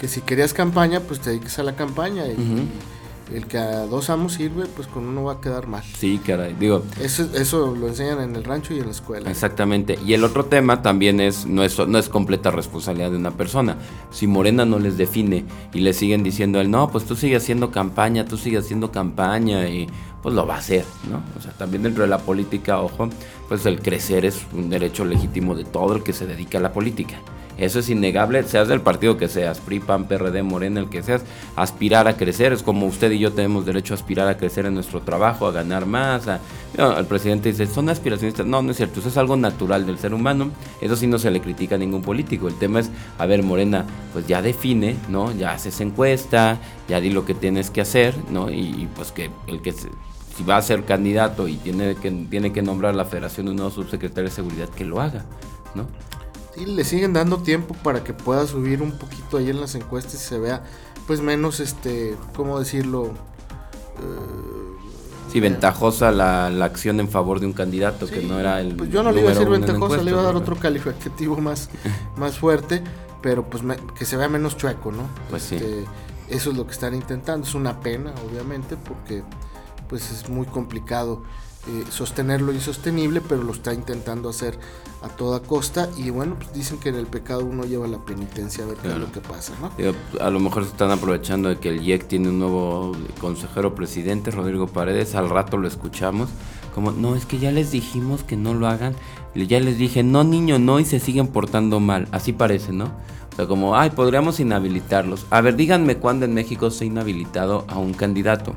Que 0.00 0.08
si 0.08 0.20
querías 0.20 0.52
campaña, 0.52 1.00
pues 1.00 1.20
te 1.20 1.30
dediques 1.30 1.58
a 1.58 1.62
la 1.62 1.74
campaña 1.74 2.26
y, 2.26 2.36
el 3.34 3.46
que 3.46 3.58
a 3.58 3.86
dos 3.86 4.08
amos 4.10 4.34
sirve, 4.34 4.66
pues 4.66 4.86
con 4.86 5.04
uno 5.04 5.24
va 5.24 5.34
a 5.34 5.40
quedar 5.40 5.66
mal. 5.66 5.82
Sí, 5.98 6.20
caray, 6.24 6.54
digo. 6.54 6.84
Eso, 7.00 7.28
eso 7.34 7.74
lo 7.74 7.88
enseñan 7.88 8.20
en 8.20 8.36
el 8.36 8.44
rancho 8.44 8.72
y 8.72 8.78
en 8.78 8.86
la 8.86 8.92
escuela. 8.92 9.30
Exactamente. 9.30 9.98
Y 10.06 10.14
el 10.14 10.22
otro 10.22 10.44
tema 10.44 10.82
también 10.82 11.18
es 11.20 11.44
no, 11.44 11.64
es, 11.64 11.76
no 11.78 11.98
es 11.98 12.08
completa 12.08 12.50
responsabilidad 12.50 13.10
de 13.10 13.16
una 13.16 13.32
persona. 13.32 13.78
Si 14.10 14.26
Morena 14.26 14.64
no 14.64 14.78
les 14.78 14.96
define 14.96 15.44
y 15.72 15.80
le 15.80 15.92
siguen 15.92 16.22
diciendo 16.22 16.58
a 16.58 16.62
él, 16.62 16.70
no, 16.70 16.90
pues 16.90 17.04
tú 17.04 17.16
sigues 17.16 17.42
haciendo 17.42 17.72
campaña, 17.72 18.26
tú 18.26 18.36
sigues 18.36 18.64
haciendo 18.64 18.92
campaña 18.92 19.68
y 19.68 19.88
pues 20.22 20.34
lo 20.34 20.46
va 20.46 20.56
a 20.56 20.58
hacer, 20.58 20.84
¿no? 21.10 21.22
O 21.36 21.42
sea, 21.42 21.52
también 21.52 21.82
dentro 21.82 22.02
de 22.02 22.08
la 22.08 22.18
política, 22.18 22.80
ojo, 22.80 23.08
pues 23.48 23.66
el 23.66 23.80
crecer 23.80 24.24
es 24.24 24.46
un 24.52 24.70
derecho 24.70 25.04
legítimo 25.04 25.54
de 25.54 25.64
todo 25.64 25.96
el 25.96 26.02
que 26.02 26.12
se 26.12 26.26
dedica 26.26 26.58
a 26.58 26.60
la 26.60 26.72
política. 26.72 27.20
Eso 27.58 27.78
es 27.78 27.88
innegable, 27.88 28.42
seas 28.42 28.68
del 28.68 28.82
partido 28.82 29.16
que 29.16 29.28
seas, 29.28 29.60
PRI, 29.60 29.80
PAN, 29.80 30.08
PRD, 30.08 30.42
Morena, 30.42 30.80
el 30.80 30.90
que 30.90 31.02
seas, 31.02 31.22
aspirar 31.56 32.06
a 32.06 32.16
crecer, 32.16 32.52
es 32.52 32.62
como 32.62 32.86
usted 32.86 33.10
y 33.12 33.18
yo 33.18 33.32
tenemos 33.32 33.64
derecho 33.64 33.94
a 33.94 33.96
aspirar 33.96 34.28
a 34.28 34.36
crecer 34.36 34.66
en 34.66 34.74
nuestro 34.74 35.00
trabajo, 35.00 35.46
a 35.46 35.52
ganar 35.52 35.86
más. 35.86 36.26
el 36.26 37.06
presidente 37.06 37.50
dice, 37.50 37.66
son 37.66 37.88
aspiracionistas, 37.88 38.44
no, 38.44 38.60
no 38.60 38.72
es 38.72 38.76
cierto, 38.76 39.00
eso 39.00 39.08
es 39.08 39.16
algo 39.16 39.36
natural 39.36 39.86
del 39.86 39.98
ser 39.98 40.12
humano, 40.12 40.50
eso 40.82 40.96
sí 40.96 41.06
no 41.06 41.18
se 41.18 41.30
le 41.30 41.40
critica 41.40 41.76
a 41.76 41.78
ningún 41.78 42.02
político, 42.02 42.48
el 42.48 42.58
tema 42.58 42.80
es, 42.80 42.90
a 43.18 43.24
ver, 43.24 43.42
Morena, 43.42 43.86
pues 44.12 44.26
ya 44.26 44.42
define, 44.42 44.96
¿no? 45.08 45.32
Ya 45.32 45.52
haces 45.52 45.80
encuesta, 45.80 46.58
ya 46.88 47.00
di 47.00 47.10
lo 47.10 47.24
que 47.24 47.34
tienes 47.34 47.70
que 47.70 47.80
hacer, 47.80 48.14
¿no? 48.30 48.50
Y, 48.50 48.88
pues 48.94 49.12
que 49.12 49.30
el 49.46 49.62
que 49.62 49.72
si 49.72 50.44
va 50.44 50.58
a 50.58 50.62
ser 50.62 50.84
candidato 50.84 51.48
y 51.48 51.56
tiene 51.56 51.94
que, 51.94 52.10
tiene 52.10 52.52
que 52.52 52.60
nombrar 52.60 52.94
la 52.94 53.06
federación 53.06 53.46
de 53.46 53.62
un 53.62 53.70
subsecretario 53.70 54.28
de 54.28 54.34
seguridad, 54.34 54.68
que 54.68 54.84
lo 54.84 55.00
haga, 55.00 55.24
¿no? 55.74 55.86
Sí, 56.56 56.66
le 56.66 56.84
siguen 56.84 57.12
dando 57.12 57.38
tiempo 57.38 57.74
para 57.82 58.02
que 58.02 58.14
pueda 58.14 58.46
subir 58.46 58.82
un 58.82 58.92
poquito 58.92 59.38
ahí 59.38 59.50
en 59.50 59.60
las 59.60 59.74
encuestas 59.74 60.14
y 60.14 60.18
se 60.18 60.38
vea, 60.38 60.62
pues 61.06 61.20
menos, 61.20 61.60
este, 61.60 62.16
¿cómo 62.34 62.58
decirlo? 62.58 63.12
Eh, 63.98 65.32
sí, 65.32 65.40
ventajosa 65.40 66.10
la, 66.10 66.46
acción 66.64 67.00
en 67.00 67.08
favor 67.08 67.40
de 67.40 67.46
un 67.46 67.52
candidato 67.52 68.06
que 68.06 68.22
no 68.22 68.38
era 68.40 68.60
el. 68.60 68.74
Pues 68.74 68.90
yo 68.90 69.02
no 69.02 69.12
le 69.12 69.20
iba 69.20 69.30
a 69.30 69.34
decir 69.34 69.48
ventajosa, 69.48 70.02
le 70.02 70.10
iba 70.10 70.20
a 70.20 70.24
dar 70.24 70.36
otro 70.36 70.56
calificativo 70.56 71.36
más, 71.36 71.68
más 72.16 72.38
fuerte, 72.38 72.82
pero 73.22 73.44
pues 73.44 73.62
que 73.98 74.04
se 74.04 74.16
vea 74.16 74.28
menos 74.28 74.56
chueco, 74.56 74.92
¿no? 74.92 75.02
Pues 75.28 75.42
sí. 75.42 75.56
Este, 75.56 75.84
eso 76.28 76.50
es 76.50 76.56
lo 76.56 76.66
que 76.66 76.72
están 76.72 76.94
intentando. 76.94 77.46
Es 77.46 77.54
una 77.54 77.80
pena, 77.80 78.12
obviamente, 78.28 78.76
porque 78.76 79.22
pues 79.88 80.10
es 80.10 80.28
muy 80.28 80.46
complicado 80.46 81.22
eh, 81.68 81.84
sostener 81.90 82.42
lo 82.42 82.52
insostenible, 82.52 83.20
pero 83.20 83.42
lo 83.42 83.52
está 83.52 83.74
intentando 83.74 84.28
hacer 84.28 84.58
a 85.02 85.08
toda 85.08 85.40
costa. 85.40 85.88
Y 85.96 86.10
bueno, 86.10 86.36
pues 86.36 86.52
dicen 86.52 86.78
que 86.78 86.90
en 86.90 86.94
el 86.94 87.06
pecado 87.06 87.44
uno 87.44 87.64
lleva 87.64 87.88
la 87.88 87.98
penitencia 87.98 88.64
a 88.64 88.68
ver 88.68 88.76
qué 88.76 88.88
es 88.88 88.96
lo 88.96 89.10
que 89.10 89.20
pasa, 89.20 89.52
¿no? 89.60 89.72
a 90.20 90.30
lo 90.30 90.38
mejor 90.38 90.64
se 90.64 90.70
están 90.70 90.90
aprovechando 90.90 91.48
de 91.48 91.58
que 91.58 91.70
el 91.70 91.82
IEC 91.82 92.06
tiene 92.06 92.28
un 92.28 92.38
nuevo 92.38 92.92
consejero 93.20 93.74
presidente, 93.74 94.30
Rodrigo 94.30 94.68
Paredes. 94.68 95.14
Al 95.16 95.28
rato 95.28 95.56
lo 95.56 95.66
escuchamos. 95.66 96.28
Como, 96.74 96.92
no, 96.92 97.16
es 97.16 97.26
que 97.26 97.38
ya 97.38 97.50
les 97.50 97.72
dijimos 97.72 98.22
que 98.22 98.36
no 98.36 98.54
lo 98.54 98.68
hagan. 98.68 98.94
Ya 99.34 99.58
les 99.58 99.76
dije, 99.76 100.02
no, 100.02 100.24
niño, 100.24 100.58
no, 100.58 100.78
y 100.78 100.84
se 100.84 101.00
siguen 101.00 101.26
portando 101.28 101.80
mal. 101.80 102.06
Así 102.12 102.32
parece, 102.32 102.72
¿no? 102.72 102.84
O 103.32 103.36
sea, 103.36 103.46
como, 103.46 103.76
ay, 103.76 103.90
podríamos 103.90 104.38
inhabilitarlos. 104.40 105.26
A 105.30 105.40
ver, 105.40 105.56
díganme 105.56 105.96
cuándo 105.96 106.26
en 106.26 106.32
México 106.32 106.70
se 106.70 106.84
ha 106.84 106.86
inhabilitado 106.86 107.64
a 107.68 107.78
un 107.78 107.92
candidato 107.92 108.54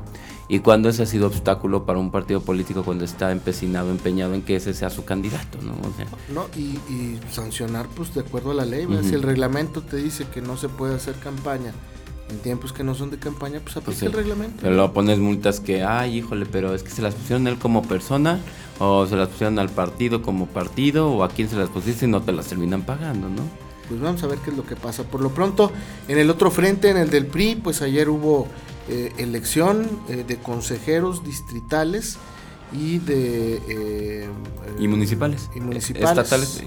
y 0.50 0.58
cuando 0.58 0.88
ese 0.88 1.04
ha 1.04 1.06
sido 1.06 1.28
obstáculo 1.28 1.86
para 1.86 2.00
un 2.00 2.10
partido 2.10 2.40
político 2.40 2.82
cuando 2.82 3.04
está 3.04 3.30
empecinado, 3.30 3.92
empeñado 3.92 4.34
en 4.34 4.42
que 4.42 4.56
ese 4.56 4.74
sea 4.74 4.90
su 4.90 5.04
candidato, 5.04 5.58
¿no? 5.62 5.74
no 6.34 6.48
y, 6.58 7.20
sancionar 7.30 7.86
pues 7.94 8.12
de 8.14 8.22
acuerdo 8.22 8.50
a 8.50 8.54
la 8.54 8.64
ley, 8.64 8.88
si 9.04 9.14
el 9.14 9.22
reglamento 9.22 9.80
te 9.80 9.98
dice 9.98 10.26
que 10.26 10.42
no 10.42 10.56
se 10.56 10.68
puede 10.68 10.96
hacer 10.96 11.14
campaña 11.14 11.72
en 12.30 12.38
tiempos 12.40 12.72
que 12.72 12.82
no 12.82 12.96
son 12.96 13.10
de 13.10 13.18
campaña, 13.18 13.60
pues 13.60 13.76
aplica 13.76 14.00
pues 14.00 14.02
el 14.02 14.12
reglamento. 14.12 14.56
Pero 14.60 14.74
luego 14.74 14.92
pones 14.92 15.18
multas 15.20 15.60
que, 15.60 15.84
ay, 15.84 16.18
híjole, 16.18 16.46
pero 16.46 16.74
es 16.74 16.82
que 16.82 16.90
se 16.90 17.02
las 17.02 17.14
pusieron 17.14 17.46
él 17.46 17.56
como 17.56 17.82
persona 17.82 18.40
o 18.80 19.06
se 19.06 19.14
las 19.14 19.28
pusieron 19.28 19.60
al 19.60 19.68
partido 19.68 20.20
como 20.20 20.46
partido 20.46 21.12
o 21.12 21.22
a 21.22 21.28
quién 21.28 21.48
se 21.48 21.56
las 21.56 21.68
pusiste 21.68 22.06
y 22.06 22.08
no 22.08 22.22
te 22.22 22.32
las 22.32 22.46
terminan 22.46 22.82
pagando, 22.82 23.28
¿no? 23.28 23.42
Pues 23.88 24.00
vamos 24.00 24.22
a 24.22 24.28
ver 24.28 24.38
qué 24.38 24.50
es 24.50 24.56
lo 24.56 24.64
que 24.64 24.76
pasa. 24.76 25.04
Por 25.04 25.20
lo 25.20 25.30
pronto, 25.30 25.72
en 26.06 26.18
el 26.18 26.30
otro 26.30 26.50
frente, 26.50 26.90
en 26.90 26.96
el 26.96 27.10
del 27.10 27.26
PRI, 27.26 27.56
pues 27.56 27.82
ayer 27.82 28.08
hubo 28.08 28.46
eh, 28.88 29.12
elección 29.18 29.88
eh, 30.08 30.24
de 30.26 30.38
consejeros 30.38 31.22
distritales 31.24 32.16
y 32.72 32.98
de 32.98 33.60
eh, 33.68 34.28
y 34.78 34.88
municipales. 34.88 35.50
y 35.54 35.60
municipales. 35.60 36.10
Estatales 36.10 36.62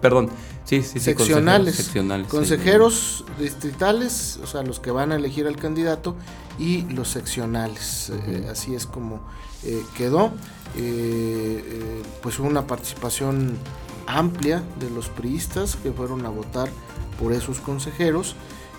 perdón. 0.00 0.30
Sí 0.64 0.82
sí, 0.82 1.00
seccionales, 1.00 1.76
seccionales 1.76 2.28
consejeros 2.28 3.24
distritales 3.38 4.38
o 4.42 4.46
sea 4.46 4.62
los 4.62 4.80
que 4.80 4.90
van 4.90 5.12
a 5.12 5.16
elegir 5.16 5.46
al 5.46 5.56
candidato 5.56 6.16
y 6.58 6.82
los 6.82 7.08
seccionales. 7.08 8.12
Así 8.50 8.74
es 8.74 8.86
como 8.86 9.20
quedó. 9.96 10.32
Pues 10.74 12.38
hubo 12.38 12.48
una 12.48 12.66
participación 12.66 13.56
amplia 14.06 14.62
de 14.78 14.90
los 14.90 15.08
priistas 15.08 15.76
que 15.76 15.92
fueron 15.92 16.26
a 16.26 16.28
votar 16.28 16.68
por 17.18 17.32
esos 17.32 17.60
consejeros 17.60 18.36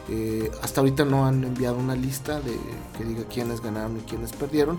eh, 0.09 0.51
hasta 0.61 0.81
ahorita 0.81 1.05
no 1.05 1.25
han 1.25 1.45
enviado 1.45 1.77
una 1.77 1.95
lista 1.95 2.41
de 2.41 2.57
que 2.97 3.05
diga 3.05 3.23
quiénes 3.23 3.61
ganaron 3.61 3.97
y 3.97 4.01
quiénes 4.01 4.33
perdieron, 4.33 4.77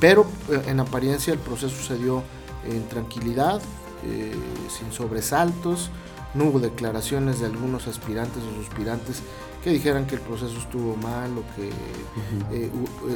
pero 0.00 0.26
eh, 0.50 0.62
en 0.66 0.80
apariencia 0.80 1.32
el 1.32 1.38
proceso 1.38 1.82
se 1.82 1.98
dio 1.98 2.22
en 2.66 2.88
tranquilidad, 2.88 3.60
eh, 4.04 4.32
sin 4.70 4.90
sobresaltos. 4.92 5.90
no 6.34 6.44
hubo 6.44 6.58
declaraciones 6.58 7.40
de 7.40 7.46
algunos 7.46 7.86
aspirantes 7.86 8.42
o 8.42 8.62
suspirantes 8.62 9.22
que 9.62 9.70
dijeran 9.70 10.06
que 10.06 10.14
el 10.14 10.22
proceso 10.22 10.56
estuvo 10.58 10.96
mal 10.96 11.30
o 11.36 11.44
que 11.54 12.70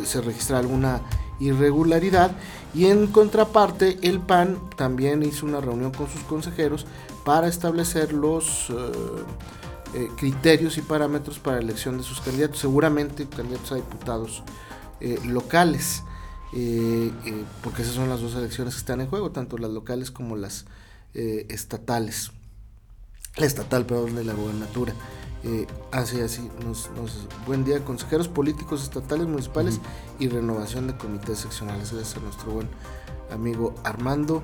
se 0.04 0.20
registra 0.20 0.58
alguna 0.58 1.00
irregularidad. 1.40 2.32
Y 2.74 2.86
en 2.86 3.06
contraparte, 3.08 3.98
el 4.02 4.20
PAN 4.20 4.58
también 4.76 5.22
hizo 5.22 5.46
una 5.46 5.60
reunión 5.60 5.90
con 5.92 6.08
sus 6.08 6.20
consejeros 6.22 6.86
para 7.24 7.48
establecer 7.48 8.12
los 8.12 8.70
eh, 9.96 10.08
criterios 10.16 10.78
y 10.78 10.82
parámetros 10.82 11.38
para 11.38 11.56
la 11.56 11.62
elección 11.62 11.98
de 11.98 12.04
sus 12.04 12.20
candidatos, 12.20 12.58
seguramente 12.58 13.26
candidatos 13.26 13.72
a 13.72 13.76
diputados 13.76 14.42
locales. 15.26 16.02
porque 17.62 17.82
esas 17.82 17.94
son 17.94 18.08
las 18.08 18.20
dos 18.20 18.34
elecciones 18.34 18.74
que 18.74 18.80
están 18.80 19.00
en 19.00 19.08
juego, 19.08 19.30
tanto 19.30 19.58
las 19.58 19.70
locales 19.70 20.10
como 20.10 20.36
las 20.36 20.64
estatales 21.12 22.30
la 23.36 23.46
estatal, 23.46 23.84
perdón, 23.86 24.14
de 24.14 24.24
la 24.24 24.32
gobernatura. 24.32 24.94
Eh, 25.44 25.66
así, 25.92 26.20
así, 26.20 26.48
nos, 26.64 26.90
buen 27.46 27.64
día, 27.64 27.84
consejeros 27.84 28.28
políticos 28.28 28.82
estatales, 28.82 29.26
municipales 29.26 29.80
y 30.18 30.28
renovación 30.28 30.86
de 30.86 30.96
comités 30.96 31.38
seccionales. 31.38 31.92
Gracias 31.92 32.16
a 32.16 32.20
nuestro 32.20 32.52
buen 32.52 32.68
amigo 33.30 33.74
Armando 33.84 34.42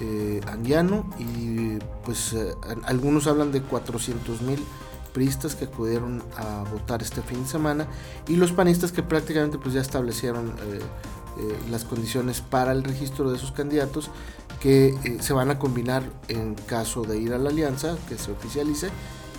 eh, 0.00 0.40
Anguiano. 0.46 1.08
Y 1.18 1.78
pues 2.04 2.32
eh, 2.32 2.54
algunos 2.84 3.26
hablan 3.26 3.52
de 3.52 3.62
400 3.62 4.40
mil 4.42 4.58
priistas 5.12 5.54
que 5.54 5.66
acudieron 5.66 6.22
a 6.36 6.64
votar 6.70 7.02
este 7.02 7.22
fin 7.22 7.42
de 7.42 7.48
semana 7.48 7.86
y 8.28 8.36
los 8.36 8.52
panistas 8.52 8.92
que 8.92 9.02
prácticamente 9.02 9.58
pues 9.58 9.74
ya 9.74 9.80
establecieron 9.80 10.48
eh, 10.48 10.80
las 11.70 11.84
condiciones 11.84 12.40
para 12.40 12.72
el 12.72 12.84
registro 12.84 13.30
de 13.30 13.38
sus 13.38 13.52
candidatos 13.52 14.10
que 14.60 14.88
eh, 14.88 15.18
se 15.20 15.32
van 15.32 15.50
a 15.50 15.58
combinar 15.58 16.02
en 16.28 16.54
caso 16.54 17.02
de 17.02 17.18
ir 17.18 17.32
a 17.32 17.38
la 17.38 17.50
alianza, 17.50 17.96
que 18.08 18.18
se 18.18 18.30
oficialice, 18.30 18.90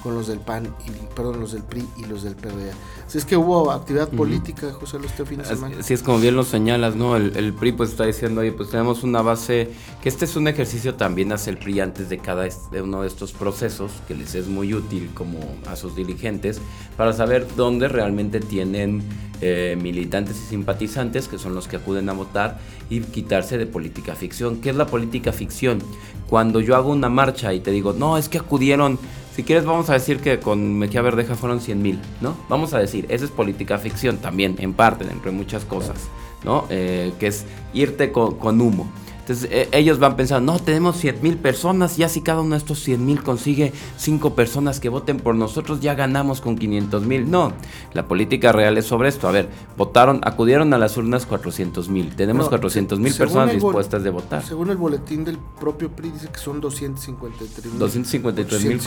con 0.01 0.15
los 0.15 0.27
del 0.27 0.39
PAN, 0.39 0.73
y, 0.85 1.15
perdón, 1.15 1.39
los 1.39 1.51
del 1.51 1.63
PRI 1.63 1.87
y 1.97 2.05
los 2.05 2.23
del 2.23 2.35
PRD. 2.35 2.71
Si 3.07 3.17
es 3.17 3.25
que 3.25 3.37
hubo 3.37 3.71
actividad 3.71 4.09
política, 4.09 4.71
José 4.73 4.97
Luis, 4.97 5.11
este 5.11 5.25
fin 5.25 5.39
de 5.39 5.45
semana. 5.45 5.75
Así 5.79 5.93
es 5.93 6.03
como 6.03 6.19
bien 6.19 6.35
lo 6.35 6.43
señalas, 6.43 6.95
¿no? 6.95 7.15
El, 7.15 7.53
PRI 7.53 7.73
pues 7.73 7.91
está 7.91 8.05
diciendo, 8.05 8.41
oye, 8.41 8.51
pues 8.51 8.69
tenemos 8.69 9.03
una 9.03 9.21
base, 9.21 9.71
que 10.01 10.09
este 10.09 10.25
es 10.25 10.35
un 10.35 10.47
ejercicio 10.47 10.95
también 10.95 11.31
hace 11.31 11.49
el 11.49 11.57
PRI 11.57 11.81
antes 11.81 12.09
de 12.09 12.17
cada 12.17 12.47
uno 12.81 13.01
de 13.01 13.07
estos 13.07 13.33
procesos, 13.33 13.91
que 14.07 14.15
les 14.15 14.35
es 14.35 14.47
muy 14.47 14.73
útil 14.73 15.11
como 15.13 15.39
a 15.67 15.75
sus 15.75 15.95
dirigentes, 15.95 16.61
para 16.97 17.13
saber 17.13 17.47
dónde 17.55 17.87
realmente 17.87 18.39
tienen 18.39 19.03
eh, 19.43 19.75
militantes 19.81 20.37
y 20.37 20.49
simpatizantes, 20.49 21.27
que 21.27 21.39
son 21.39 21.55
los 21.55 21.67
que 21.67 21.75
acuden 21.75 22.09
a 22.09 22.13
votar, 22.13 22.59
y 22.91 22.99
quitarse 23.01 23.57
de 23.57 23.65
política 23.65 24.13
ficción. 24.13 24.61
¿Qué 24.61 24.69
es 24.69 24.75
la 24.75 24.85
política 24.85 25.31
ficción? 25.31 25.79
Cuando 26.27 26.61
yo 26.61 26.75
hago 26.75 26.91
una 26.91 27.09
marcha 27.09 27.51
y 27.51 27.59
te 27.59 27.71
digo, 27.71 27.93
no, 27.93 28.19
es 28.19 28.29
que 28.29 28.37
acudieron, 28.37 28.99
si 29.41 29.45
quieres 29.45 29.65
vamos 29.65 29.89
a 29.89 29.93
decir 29.93 30.19
que 30.19 30.39
con 30.39 30.77
Mejía 30.77 31.01
Verdeja 31.01 31.33
fueron 31.33 31.61
100 31.61 31.81
mil, 31.81 31.99
¿no? 32.21 32.37
Vamos 32.47 32.75
a 32.75 32.77
decir, 32.77 33.07
esa 33.09 33.25
es 33.25 33.31
política 33.31 33.79
ficción 33.79 34.17
también, 34.17 34.55
en 34.59 34.71
parte, 34.71 35.03
entre 35.11 35.31
muchas 35.31 35.65
cosas, 35.65 35.95
¿no? 36.43 36.67
Eh, 36.69 37.11
que 37.19 37.25
es 37.25 37.47
irte 37.73 38.11
con 38.11 38.61
humo. 38.61 38.91
Entonces 39.21 39.49
eh, 39.51 39.69
ellos 39.71 39.99
van 39.99 40.15
pensando, 40.15 40.51
no, 40.51 40.59
tenemos 40.59 40.97
100 40.97 41.21
mil 41.21 41.37
personas, 41.37 41.95
ya 41.95 42.09
si 42.09 42.21
cada 42.21 42.41
uno 42.41 42.51
de 42.51 42.57
estos 42.57 42.79
100 42.79 43.05
mil 43.05 43.21
consigue 43.23 43.71
5 43.97 44.35
personas 44.35 44.79
que 44.79 44.89
voten 44.89 45.17
por 45.17 45.35
nosotros, 45.35 45.79
ya 45.79 45.93
ganamos 45.93 46.41
con 46.41 46.57
500 46.57 47.05
mil. 47.05 47.29
No, 47.29 47.53
la 47.93 48.07
política 48.07 48.51
real 48.51 48.77
es 48.77 48.85
sobre 48.85 49.09
esto. 49.09 49.27
A 49.27 49.31
ver, 49.31 49.47
votaron, 49.77 50.21
acudieron 50.23 50.73
a 50.73 50.77
las 50.77 50.97
urnas 50.97 51.25
400 51.25 51.87
mil. 51.89 52.15
Tenemos 52.15 52.49
400 52.49 52.99
mil 52.99 53.13
personas 53.13 53.53
dispuestas 53.53 54.03
de 54.03 54.09
votar. 54.09 54.43
Según 54.43 54.71
el 54.71 54.77
boletín 54.77 55.23
del 55.23 55.37
propio 55.37 55.91
PRI 55.91 56.11
dice 56.11 56.29
que 56.29 56.39
son 56.39 56.59
253 56.59 57.65
mil. 57.65 57.79
253 57.79 58.65
mil 58.65 58.81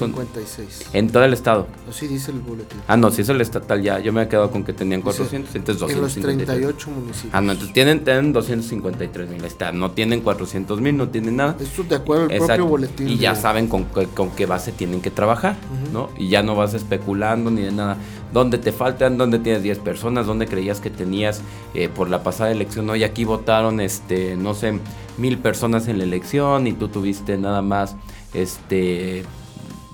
En 0.93 1.11
todo 1.11 1.25
el 1.25 1.33
estado. 1.33 1.69
Así 1.89 2.09
dice 2.09 2.33
el 2.33 2.41
boletín. 2.41 2.81
Ah, 2.89 2.97
no, 2.97 3.11
si 3.13 3.23
es 3.23 3.29
el 3.29 3.41
estatal 3.41 3.83
ya. 3.83 4.01
Yo 4.01 4.13
me 4.13 4.23
he 4.23 4.29
quedado 4.29 4.51
con 4.51 4.65
que 4.65 4.73
tenían 4.73 5.01
400, 5.01 5.55
entonces 5.55 5.81
253. 5.81 6.17
En 6.17 6.39
los 6.39 6.47
38 6.47 6.91
municipios. 6.91 7.35
Ah, 7.35 7.41
no, 7.41 7.53
entonces 7.53 7.73
tienen, 7.73 8.03
tienen 8.03 8.33
253 8.33 9.31
mil. 9.31 9.45
No 9.75 9.91
tienen 9.93 10.24
400 10.25 10.81
mil, 10.81 10.97
no 10.97 11.09
tienen 11.09 11.37
nada. 11.37 11.57
Esto 11.61 11.85
de 11.85 11.97
acuerdo 11.97 12.25
al 12.25 12.37
propio 12.37 12.67
boletín. 12.67 13.09
Y 13.09 13.19
ya 13.19 13.37
saben 13.37 13.69
con, 13.69 13.85
con, 13.85 14.31
qué 14.31 14.47
base 14.47 14.73
tienen 14.73 15.01
que 15.01 15.11
trabajar, 15.11 15.57
¿no? 15.93 16.11
Y 16.19 16.29
ya 16.29 16.43
no 16.43 16.57
vas 16.57 16.75
especulando 16.75 17.51
ni 17.51 17.63
de 17.63 17.71
nada. 17.71 17.97
¿Dónde 18.33 18.59
te 18.59 18.73
faltan? 18.73 19.17
¿Dónde 19.17 19.39
tienes 19.39 19.63
10 19.63 19.79
personas? 19.79 20.27
¿Dónde 20.27 20.47
creías 20.47 20.81
que 20.81 20.91
tenías 20.91 21.43
eh, 21.75 21.89
por 21.89 22.11
la 22.11 22.25
pasada 22.25 22.51
elección? 22.51 22.91
Hoy 22.91 23.05
aquí 23.05 23.25
votaron, 23.25 23.79
este, 23.81 24.35
no 24.35 24.55
sé, 24.55 24.81
mil 25.19 25.39
personas 25.39 25.87
en 25.87 25.99
la 25.99 26.05
elección 26.05 26.67
y 26.67 26.73
tú 26.73 26.89
tuviste 26.89 27.39
nada 27.39 27.63
más, 27.63 27.95
este 28.33 29.25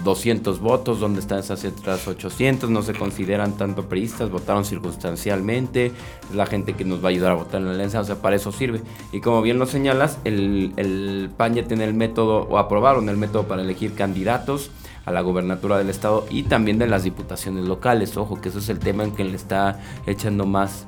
200 0.04 0.60
votos, 0.60 1.00
donde 1.00 1.20
están 1.20 1.38
esas 1.38 1.64
otras 1.64 2.06
800, 2.06 2.70
no 2.70 2.82
se 2.82 2.94
consideran 2.94 3.56
tanto 3.56 3.88
priistas, 3.88 4.30
votaron 4.30 4.64
circunstancialmente, 4.64 5.86
es 5.86 6.34
la 6.34 6.46
gente 6.46 6.74
que 6.74 6.84
nos 6.84 7.02
va 7.02 7.08
a 7.08 7.10
ayudar 7.10 7.32
a 7.32 7.34
votar 7.34 7.60
en 7.60 7.66
la 7.66 7.72
alianza, 7.72 8.00
o 8.00 8.04
sea, 8.04 8.16
para 8.16 8.36
eso 8.36 8.52
sirve. 8.52 8.80
Y 9.12 9.20
como 9.20 9.42
bien 9.42 9.58
lo 9.58 9.66
señalas, 9.66 10.18
el, 10.24 10.72
el 10.76 11.30
PAN 11.36 11.54
ya 11.54 11.64
tiene 11.64 11.84
el 11.84 11.94
método, 11.94 12.46
o 12.48 12.58
aprobaron 12.58 13.08
el 13.08 13.16
método 13.16 13.44
para 13.44 13.62
elegir 13.62 13.94
candidatos 13.94 14.70
a 15.04 15.12
la 15.12 15.20
gobernatura 15.22 15.78
del 15.78 15.90
estado 15.90 16.26
y 16.30 16.44
también 16.44 16.78
de 16.78 16.86
las 16.86 17.04
diputaciones 17.04 17.66
locales, 17.66 18.16
ojo, 18.16 18.40
que 18.40 18.50
eso 18.50 18.58
es 18.58 18.68
el 18.68 18.78
tema 18.78 19.04
en 19.04 19.12
que 19.12 19.24
le 19.24 19.36
está 19.36 19.80
echando 20.06 20.46
más 20.46 20.86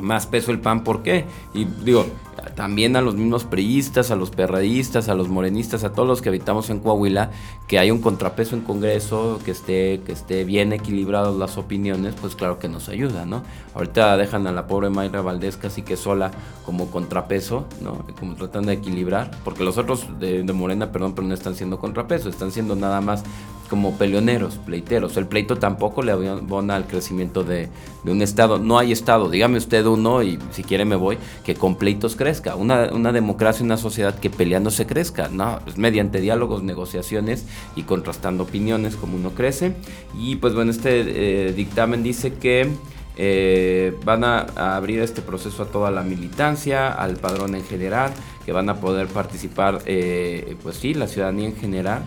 más 0.00 0.26
peso 0.26 0.50
el 0.50 0.60
PAN, 0.60 0.84
¿por 0.84 1.02
qué? 1.02 1.24
Y 1.54 1.64
digo, 1.64 2.06
también 2.54 2.96
a 2.96 3.00
los 3.00 3.14
mismos 3.14 3.44
priistas, 3.44 4.10
a 4.10 4.16
los 4.16 4.30
perradistas, 4.30 5.08
a 5.08 5.14
los 5.14 5.28
morenistas, 5.28 5.84
a 5.84 5.92
todos 5.92 6.08
los 6.08 6.22
que 6.22 6.28
habitamos 6.28 6.70
en 6.70 6.80
Coahuila, 6.80 7.30
que 7.66 7.78
hay 7.78 7.90
un 7.90 8.00
contrapeso 8.00 8.54
en 8.54 8.62
Congreso, 8.62 9.40
que 9.44 9.50
esté, 9.50 10.00
que 10.04 10.12
esté 10.12 10.44
bien 10.44 10.72
equilibradas 10.72 11.34
las 11.34 11.58
opiniones, 11.58 12.14
pues 12.20 12.36
claro 12.36 12.58
que 12.58 12.68
nos 12.68 12.88
ayuda, 12.88 13.26
¿no? 13.26 13.42
Ahorita 13.74 14.16
dejan 14.16 14.46
a 14.46 14.52
la 14.52 14.66
pobre 14.66 14.90
Mayra 14.90 15.20
Valdés 15.20 15.56
casi 15.56 15.82
que 15.82 15.96
sola 15.96 16.30
como 16.64 16.90
contrapeso, 16.90 17.66
¿no? 17.80 18.04
Como 18.18 18.34
tratando 18.34 18.68
de 18.68 18.76
equilibrar, 18.76 19.30
porque 19.44 19.64
los 19.64 19.78
otros 19.78 20.06
de, 20.18 20.42
de 20.42 20.52
Morena, 20.52 20.92
perdón, 20.92 21.14
pero 21.14 21.26
no 21.26 21.34
están 21.34 21.54
siendo 21.54 21.78
contrapeso, 21.78 22.28
están 22.28 22.52
siendo 22.52 22.76
nada 22.76 23.00
más 23.00 23.24
como 23.66 23.96
peleoneros, 23.96 24.56
pleiteros. 24.56 25.16
El 25.16 25.26
pleito 25.26 25.56
tampoco 25.56 26.02
le 26.02 26.12
abona 26.12 26.76
al 26.76 26.86
crecimiento 26.86 27.44
de, 27.44 27.68
un 28.04 28.22
Estado. 28.22 28.58
No 28.58 28.78
hay 28.78 28.92
Estado, 28.92 29.28
dígame 29.28 29.58
usted 29.58 29.84
uno 29.84 30.22
y 30.22 30.38
si 30.52 30.62
quiere 30.62 30.84
me 30.84 30.96
voy, 30.96 31.18
que 31.44 31.54
con 31.54 31.76
pleitos 31.76 32.16
Una, 32.56 32.92
una 32.92 33.12
democracia, 33.12 33.64
una 33.64 33.76
sociedad 33.76 34.18
que 34.18 34.30
peleando 34.30 34.70
se 34.70 34.86
crezca. 34.86 35.28
No, 35.28 35.60
es 35.66 35.78
mediante 35.78 36.20
diálogos, 36.20 36.62
negociaciones 36.62 37.46
y 37.74 37.82
contrastando 37.82 38.44
opiniones 38.44 38.96
como 38.96 39.16
uno 39.16 39.30
crece. 39.30 39.74
Y 40.18 40.36
pues 40.36 40.54
bueno, 40.54 40.70
este 40.70 41.48
eh, 41.48 41.52
dictamen 41.52 42.02
dice 42.02 42.34
que... 42.34 42.70
Eh, 43.18 43.94
van 44.04 44.24
a, 44.24 44.40
abrir 44.76 45.00
este 45.00 45.22
proceso 45.22 45.62
a 45.62 45.66
toda 45.68 45.90
la 45.90 46.02
militancia, 46.02 46.92
al 46.92 47.16
padrón 47.16 47.54
en 47.54 47.64
general, 47.64 48.12
que 48.44 48.52
van 48.52 48.68
a 48.68 48.78
poder 48.78 49.06
participar, 49.06 49.78
eh, 49.86 50.54
pues 50.62 50.76
sí, 50.76 50.92
la 50.92 51.06
ciudadanía 51.06 51.48
en 51.48 51.56
general, 51.56 52.02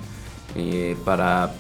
para 1.04 1.52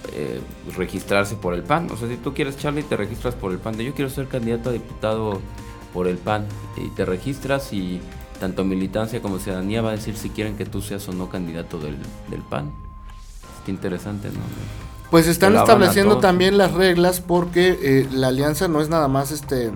registrarse 0.77 1.33
por 1.35 1.55
el 1.55 1.63
PAN. 1.63 1.89
O 1.89 1.97
sea, 1.97 2.07
si 2.07 2.17
tú 2.17 2.35
quieres, 2.35 2.57
Charlie, 2.57 2.83
te 2.83 2.95
registras 2.95 3.33
por 3.33 3.51
el 3.51 3.57
PAN. 3.57 3.75
Yo 3.79 3.95
quiero 3.95 4.11
ser 4.11 4.27
candidato 4.27 4.69
a 4.69 4.73
diputado 4.73 5.41
por 5.93 6.07
el 6.07 6.17
PAN. 6.17 6.45
Y 6.77 6.89
te 6.89 7.05
registras 7.05 7.73
y 7.73 7.99
tanto 8.39 8.63
militancia 8.63 9.21
como 9.21 9.39
ciudadanía 9.39 9.81
va 9.81 9.89
a 9.89 9.93
decir 9.93 10.15
si 10.15 10.29
quieren 10.29 10.55
que 10.55 10.65
tú 10.65 10.81
seas 10.81 11.07
o 11.09 11.13
no 11.13 11.29
candidato 11.29 11.79
del, 11.79 11.97
PAN. 12.49 12.71
Está 13.59 13.71
interesante, 13.71 14.29
¿no? 14.29 14.39
Pues 15.11 15.27
están 15.27 15.55
estableciendo 15.55 16.19
también 16.19 16.57
las 16.57 16.71
reglas 16.71 17.19
porque 17.19 17.77
eh, 17.81 18.07
la 18.11 18.27
alianza 18.27 18.67
no 18.67 18.79
es 18.79 18.89
nada 18.89 19.07
más 19.07 19.31
este 19.31 19.71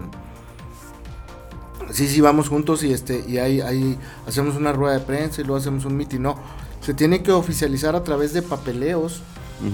sí, 1.91 2.08
sí, 2.08 2.22
vamos 2.22 2.50
juntos 2.50 2.84
y 2.84 2.93
este 2.93 3.24
y 3.27 3.39
ahí, 3.39 3.62
ahí 3.62 3.98
hacemos 4.27 4.55
una 4.55 4.74
rueda 4.74 4.93
de 4.93 5.00
prensa 5.00 5.41
y 5.41 5.43
luego 5.43 5.58
hacemos 5.58 5.86
un 5.86 5.98
mitin, 5.98 6.22
no 6.22 6.36
se 6.84 6.93
tiene 6.93 7.24
que 7.24 7.32
oficializar 7.32 7.96
a 7.96 8.03
través 8.03 8.34
de 8.34 8.41
papeleos, 8.41 9.22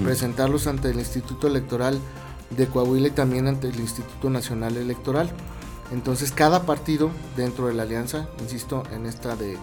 presentarlos 0.04 0.68
ante 0.68 0.92
el 0.92 1.00
Instituto 1.00 1.48
Electoral 1.48 2.00
de 2.52 2.68
Coahuila 2.68 3.08
y 3.08 3.12
también 3.12 3.48
ante 3.48 3.68
el 3.68 3.80
Instituto 3.80 4.30
Nacional 4.30 4.78
Electoral. 4.78 5.32
Entonces 5.92 6.32
cada 6.32 6.64
partido 6.64 7.10
dentro 7.36 7.68
de 7.68 7.74
la 7.74 7.84
alianza, 7.84 8.28
insisto, 8.40 8.84
en 8.94 9.06
esta 9.06 9.36
de 9.36 9.58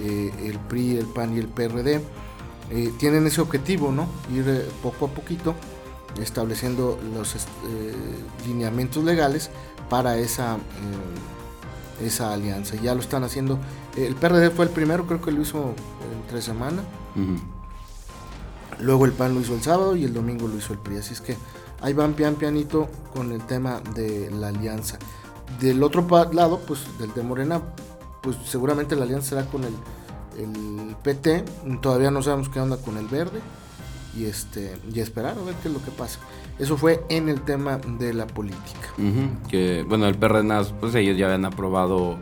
eh, 0.00 0.32
el 0.44 0.58
PRI, 0.58 0.98
el 0.98 1.06
PAN 1.06 1.36
y 1.36 1.40
el 1.40 1.48
PRD, 1.48 2.00
eh, 2.70 2.92
tienen 2.98 3.26
ese 3.26 3.40
objetivo, 3.40 3.92
¿no? 3.92 4.06
Ir 4.32 4.48
eh, 4.48 4.68
poco 4.82 5.06
a 5.06 5.08
poquito 5.08 5.54
estableciendo 6.20 6.96
los 7.12 7.34
lineamientos 8.46 9.02
legales 9.02 9.50
para 9.90 10.16
esa, 10.16 10.58
esa 12.00 12.32
alianza. 12.32 12.76
Ya 12.76 12.94
lo 12.94 13.00
están 13.00 13.24
haciendo. 13.24 13.58
El 13.96 14.14
PRD 14.14 14.50
fue 14.50 14.66
el 14.66 14.70
primero, 14.70 15.08
creo 15.08 15.20
que 15.20 15.32
lo 15.32 15.42
hizo 15.42 15.74
entre 16.22 16.40
semana. 16.40 16.84
Luego 18.78 19.06
el 19.06 19.12
PAN 19.12 19.34
lo 19.34 19.40
hizo 19.40 19.54
el 19.54 19.62
sábado 19.62 19.96
y 19.96 20.04
el 20.04 20.14
domingo 20.14 20.46
lo 20.46 20.56
hizo 20.56 20.72
el 20.72 20.78
PRI. 20.78 20.98
Así 20.98 21.14
es 21.14 21.20
que 21.20 21.36
ahí 21.80 21.92
van 21.92 22.14
pian 22.14 22.36
pianito 22.36 22.88
con 23.12 23.32
el 23.32 23.44
tema 23.44 23.80
de 23.96 24.30
la 24.30 24.48
alianza. 24.48 24.98
Del 25.60 25.82
otro 25.82 26.06
lado, 26.32 26.60
pues 26.66 26.80
del 26.98 27.12
de 27.14 27.22
Morena, 27.22 27.60
pues 28.22 28.36
seguramente 28.44 28.96
la 28.96 29.04
alianza 29.04 29.30
será 29.30 29.46
con 29.46 29.64
el, 29.64 29.74
el 30.38 30.96
PT. 31.02 31.44
Todavía 31.80 32.10
no 32.10 32.22
sabemos 32.22 32.48
qué 32.48 32.60
onda 32.60 32.76
con 32.78 32.96
el 32.96 33.06
verde. 33.06 33.40
y 34.16 34.26
este 34.26 34.76
y 34.92 35.00
esperar 35.00 35.36
a 35.38 35.42
ver 35.42 35.54
qué 35.56 35.68
es 35.68 35.74
lo 35.74 35.82
que 35.82 35.90
pasa. 35.90 36.18
Eso 36.58 36.76
fue 36.76 37.04
en 37.08 37.28
el 37.28 37.40
tema 37.42 37.78
de 37.78 38.14
la 38.14 38.26
política. 38.26 38.88
Que 39.48 39.84
bueno, 39.88 40.06
el 40.06 40.16
PRD 40.16 40.44
pues 40.80 40.94
ellos 40.94 41.16
ya 41.16 41.26
habían 41.26 41.44
aprobado 41.44 42.16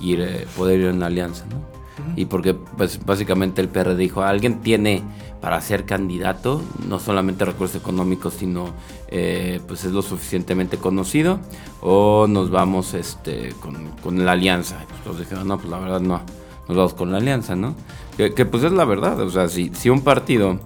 ir 0.00 0.20
eh, 0.20 0.46
poder 0.56 0.80
ir 0.80 0.86
en 0.86 1.02
alianza, 1.02 1.44
¿no? 1.46 1.75
Y 2.14 2.26
porque 2.26 2.54
pues 2.54 3.04
básicamente 3.04 3.60
el 3.60 3.68
PRD 3.68 3.96
dijo, 3.96 4.22
alguien 4.22 4.60
tiene 4.60 5.02
para 5.40 5.60
ser 5.60 5.84
candidato, 5.84 6.62
no 6.88 6.98
solamente 6.98 7.44
recursos 7.44 7.80
económicos, 7.80 8.34
sino 8.34 8.72
eh, 9.08 9.60
pues 9.66 9.84
es 9.84 9.92
lo 9.92 10.02
suficientemente 10.02 10.78
conocido, 10.78 11.38
o 11.80 12.26
nos 12.28 12.50
vamos 12.50 12.94
este 12.94 13.54
con, 13.60 13.90
con 14.02 14.24
la 14.24 14.32
alianza. 14.32 14.84
Entonces 14.98 15.28
dijeron, 15.28 15.48
no, 15.48 15.58
pues 15.58 15.70
la 15.70 15.78
verdad 15.78 16.00
no, 16.00 16.20
nos 16.68 16.76
vamos 16.76 16.94
con 16.94 17.12
la 17.12 17.18
alianza, 17.18 17.56
¿no? 17.56 17.74
Que, 18.16 18.34
que 18.34 18.46
pues 18.46 18.64
es 18.64 18.72
la 18.72 18.84
verdad, 18.84 19.20
o 19.20 19.30
sea, 19.30 19.48
si, 19.48 19.70
si 19.74 19.90
un 19.90 20.00
partido 20.00 20.58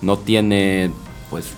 no 0.00 0.18
tiene 0.18 0.90
pues 1.30 1.54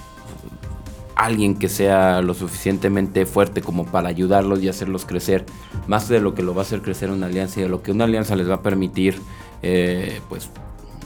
alguien 1.16 1.56
que 1.56 1.68
sea 1.68 2.20
lo 2.20 2.34
suficientemente 2.34 3.24
fuerte 3.24 3.62
como 3.62 3.86
para 3.86 4.08
ayudarlos 4.08 4.62
y 4.62 4.68
hacerlos 4.68 5.06
crecer, 5.06 5.46
más 5.88 6.08
de 6.08 6.20
lo 6.20 6.34
que 6.34 6.42
lo 6.42 6.54
va 6.54 6.60
a 6.60 6.64
hacer 6.64 6.82
crecer 6.82 7.10
una 7.10 7.26
alianza 7.26 7.58
y 7.58 7.62
de 7.64 7.68
lo 7.70 7.82
que 7.82 7.90
una 7.90 8.04
alianza 8.04 8.36
les 8.36 8.48
va 8.48 8.56
a 8.56 8.62
permitir, 8.62 9.18
eh, 9.62 10.20
pues 10.28 10.50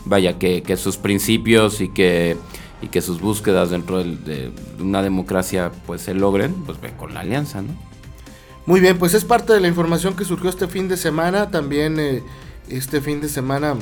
vaya, 0.04 0.38
que, 0.38 0.76
sus 0.76 0.96
principios 0.96 1.80
y 1.80 1.88
que, 1.88 2.36
y 2.82 2.88
que 2.88 3.00
sus 3.00 3.20
búsquedas 3.20 3.70
dentro 3.70 4.02
de, 4.02 4.52
una 4.80 5.02
democracia 5.02 5.70
pues 5.86 6.02
se 6.02 6.12
logren, 6.12 6.54
pues 6.66 6.80
ven 6.80 6.94
con 6.96 7.14
la 7.14 7.20
alianza, 7.20 7.62
¿no? 7.62 7.72
Muy 8.66 8.80
bien, 8.80 8.98
pues 8.98 9.14
es 9.14 9.24
parte 9.24 9.52
de 9.52 9.60
la 9.60 9.68
información 9.68 10.14
que 10.14 10.24
surgió 10.24 10.50
este 10.50 10.68
fin 10.68 10.88
de 10.88 10.96
semana, 10.96 11.50
también 11.50 11.98
eh, 11.98 12.22
este 12.68 13.00
fin 13.00 13.20
de 13.20 13.28
semana 13.28 13.74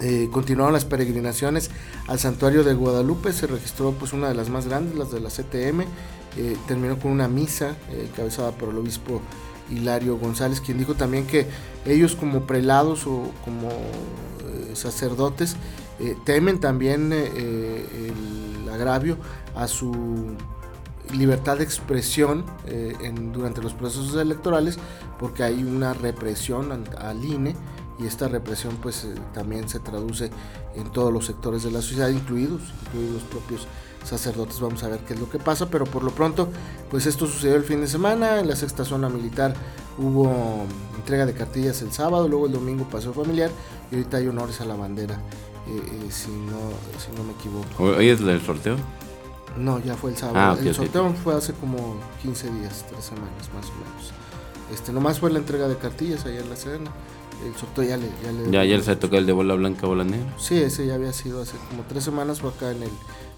eh, 0.00 0.28
continuaron 0.30 0.74
las 0.74 0.84
peregrinaciones 0.84 1.70
al 2.06 2.18
santuario 2.18 2.64
de 2.64 2.74
Guadalupe, 2.74 3.32
se 3.32 3.46
registró 3.46 3.92
pues 3.92 4.12
una 4.12 4.28
de 4.28 4.34
las 4.34 4.50
más 4.50 4.66
grandes, 4.66 4.94
las 4.96 5.10
de 5.10 5.20
la 5.20 5.30
CTM, 5.30 5.82
eh, 6.36 6.56
terminó 6.68 6.98
con 6.98 7.12
una 7.12 7.28
misa 7.28 7.76
eh, 7.90 8.08
encabezada 8.10 8.52
por 8.52 8.68
el 8.68 8.76
obispo 8.76 9.22
Hilario 9.70 10.18
González, 10.18 10.60
quien 10.60 10.76
dijo 10.76 10.94
también 10.94 11.26
que 11.26 11.46
ellos 11.86 12.14
como 12.14 12.46
prelados 12.46 13.06
o 13.06 13.32
como 13.44 13.68
sacerdotes 14.74 15.56
temen 16.24 16.60
también 16.60 17.12
el 17.12 18.68
agravio 18.72 19.16
a 19.56 19.66
su 19.66 20.36
libertad 21.12 21.56
de 21.56 21.64
expresión 21.64 22.44
durante 23.32 23.62
los 23.62 23.72
procesos 23.72 24.14
electorales 24.16 24.78
porque 25.18 25.42
hay 25.42 25.64
una 25.64 25.94
represión 25.94 26.84
al 26.98 27.24
INE 27.24 27.56
y 27.98 28.06
esta 28.06 28.28
represión 28.28 28.76
pues 28.82 29.04
eh, 29.04 29.14
también 29.32 29.68
se 29.68 29.80
traduce 29.80 30.30
en 30.74 30.90
todos 30.90 31.12
los 31.12 31.26
sectores 31.26 31.62
de 31.62 31.70
la 31.70 31.80
sociedad, 31.80 32.08
incluidos, 32.08 32.60
incluidos 32.86 33.14
los 33.14 33.22
propios 33.24 33.66
sacerdotes. 34.04 34.60
Vamos 34.60 34.82
a 34.84 34.88
ver 34.88 35.00
qué 35.00 35.14
es 35.14 35.20
lo 35.20 35.28
que 35.28 35.38
pasa, 35.38 35.68
pero 35.70 35.84
por 35.84 36.02
lo 36.02 36.10
pronto 36.10 36.48
pues 36.90 37.06
esto 37.06 37.26
sucedió 37.26 37.56
el 37.56 37.64
fin 37.64 37.80
de 37.80 37.86
semana, 37.86 38.40
en 38.40 38.48
la 38.48 38.56
sexta 38.56 38.84
zona 38.84 39.08
militar 39.08 39.54
hubo 39.98 40.66
entrega 40.96 41.24
de 41.24 41.32
cartillas 41.32 41.80
el 41.82 41.92
sábado, 41.92 42.28
luego 42.28 42.46
el 42.46 42.52
domingo 42.52 42.84
paseo 42.84 43.12
familiar 43.12 43.50
y 43.90 43.96
ahorita 43.96 44.18
hay 44.18 44.28
honores 44.28 44.60
a 44.60 44.66
la 44.66 44.74
bandera, 44.74 45.14
eh, 45.66 45.80
eh, 45.84 46.10
si, 46.10 46.30
no, 46.30 46.58
si 46.98 47.16
no 47.16 47.24
me 47.24 47.32
equivoco. 47.32 47.98
¿Hoy 47.98 48.08
es 48.08 48.20
el 48.20 48.40
sorteo? 48.42 48.76
No, 49.56 49.78
ya 49.78 49.94
fue 49.94 50.10
el 50.10 50.18
sábado. 50.18 50.38
Ah, 50.38 50.56
el 50.62 50.74
sorteo 50.74 51.14
fue 51.14 51.34
hace 51.34 51.54
como 51.54 51.96
15 52.20 52.50
días, 52.50 52.84
3 52.90 53.02
semanas 53.02 53.48
más 53.54 53.66
o 53.70 53.72
menos. 53.72 54.12
Este, 54.70 54.92
nomás 54.92 55.18
fue 55.18 55.30
la 55.30 55.38
entrega 55.38 55.66
de 55.66 55.76
cartillas 55.76 56.26
ayer 56.26 56.42
en 56.42 56.50
la 56.50 56.56
Sedena 56.56 56.90
el 57.44 57.54
sorteo 57.56 57.84
ya 57.84 57.96
le... 57.96 58.08
Ya, 58.22 58.32
le, 58.32 58.50
ya 58.50 58.60
ayer 58.60 58.82
se 58.82 58.96
tocó 58.96 59.16
el 59.16 59.26
de 59.26 59.32
bola 59.32 59.54
blanca, 59.54 59.86
bola 59.86 60.04
negra. 60.04 60.26
Sí, 60.38 60.56
ese 60.56 60.86
ya 60.86 60.94
había 60.94 61.12
sido 61.12 61.42
hace 61.42 61.56
como 61.70 61.82
tres 61.88 62.04
semanas, 62.04 62.40
fue 62.40 62.50
acá 62.50 62.70
en 62.70 62.82
el 62.82 62.90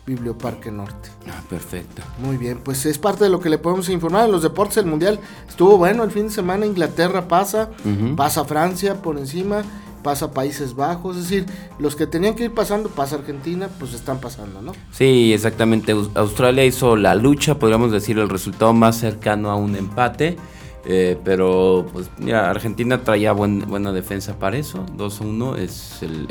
Biblioparque 0.07 0.71
Norte. 0.71 1.11
Ah, 1.29 1.43
perfecto. 1.51 2.03
Muy 2.19 2.39
bien, 2.39 2.61
pues 2.65 2.87
es 2.87 2.99
parte 2.99 3.25
de 3.25 3.31
lo 3.31 3.41
que 3.41 3.51
le 3.51 3.59
podemos 3.59 3.89
informar. 3.91 4.25
En 4.25 4.33
los 4.33 4.43
deportes 4.43 4.77
del 4.77 4.87
Mundial 4.87 5.21
estuvo 5.47 5.77
bueno 5.77 6.03
el 6.03 6.11
fin 6.11 6.25
de 6.25 6.31
semana, 6.31 6.65
Inglaterra 6.65 7.29
pasa, 7.29 7.71
pasa 8.17 8.45
Francia 8.47 9.03
por 9.03 9.19
encima, 9.19 9.63
pasa 10.03 10.33
Países 10.33 10.75
Bajos, 10.75 11.19
es 11.19 11.25
decir, 11.25 11.47
los 11.79 11.95
que 11.95 12.07
tenían 12.07 12.35
que 12.35 12.45
ir 12.45 12.55
pasando, 12.55 12.89
pasa 12.89 13.17
Argentina, 13.17 13.69
pues 13.79 13.93
están 13.93 14.19
pasando, 14.19 14.63
¿no? 14.63 14.73
Sí, 14.93 15.35
exactamente. 15.35 15.95
Australia 16.15 16.65
hizo 16.65 16.97
la 16.97 17.15
lucha, 17.15 17.59
podríamos 17.59 17.93
decir, 17.93 18.19
el 18.19 18.31
resultado 18.31 18.73
más 18.73 18.97
cercano 18.97 19.51
a 19.51 19.57
un 19.57 19.77
empate 19.77 20.39
eh, 20.85 21.19
pero 21.25 21.87
pues 21.93 22.11
ya 22.19 22.51
Argentina 22.51 23.03
traía 23.03 23.33
buena 23.33 23.93
defensa 23.93 24.39
para 24.39 24.57
eso. 24.57 24.85
2-1 24.97 25.59
es 25.59 26.03
el, 26.03 26.29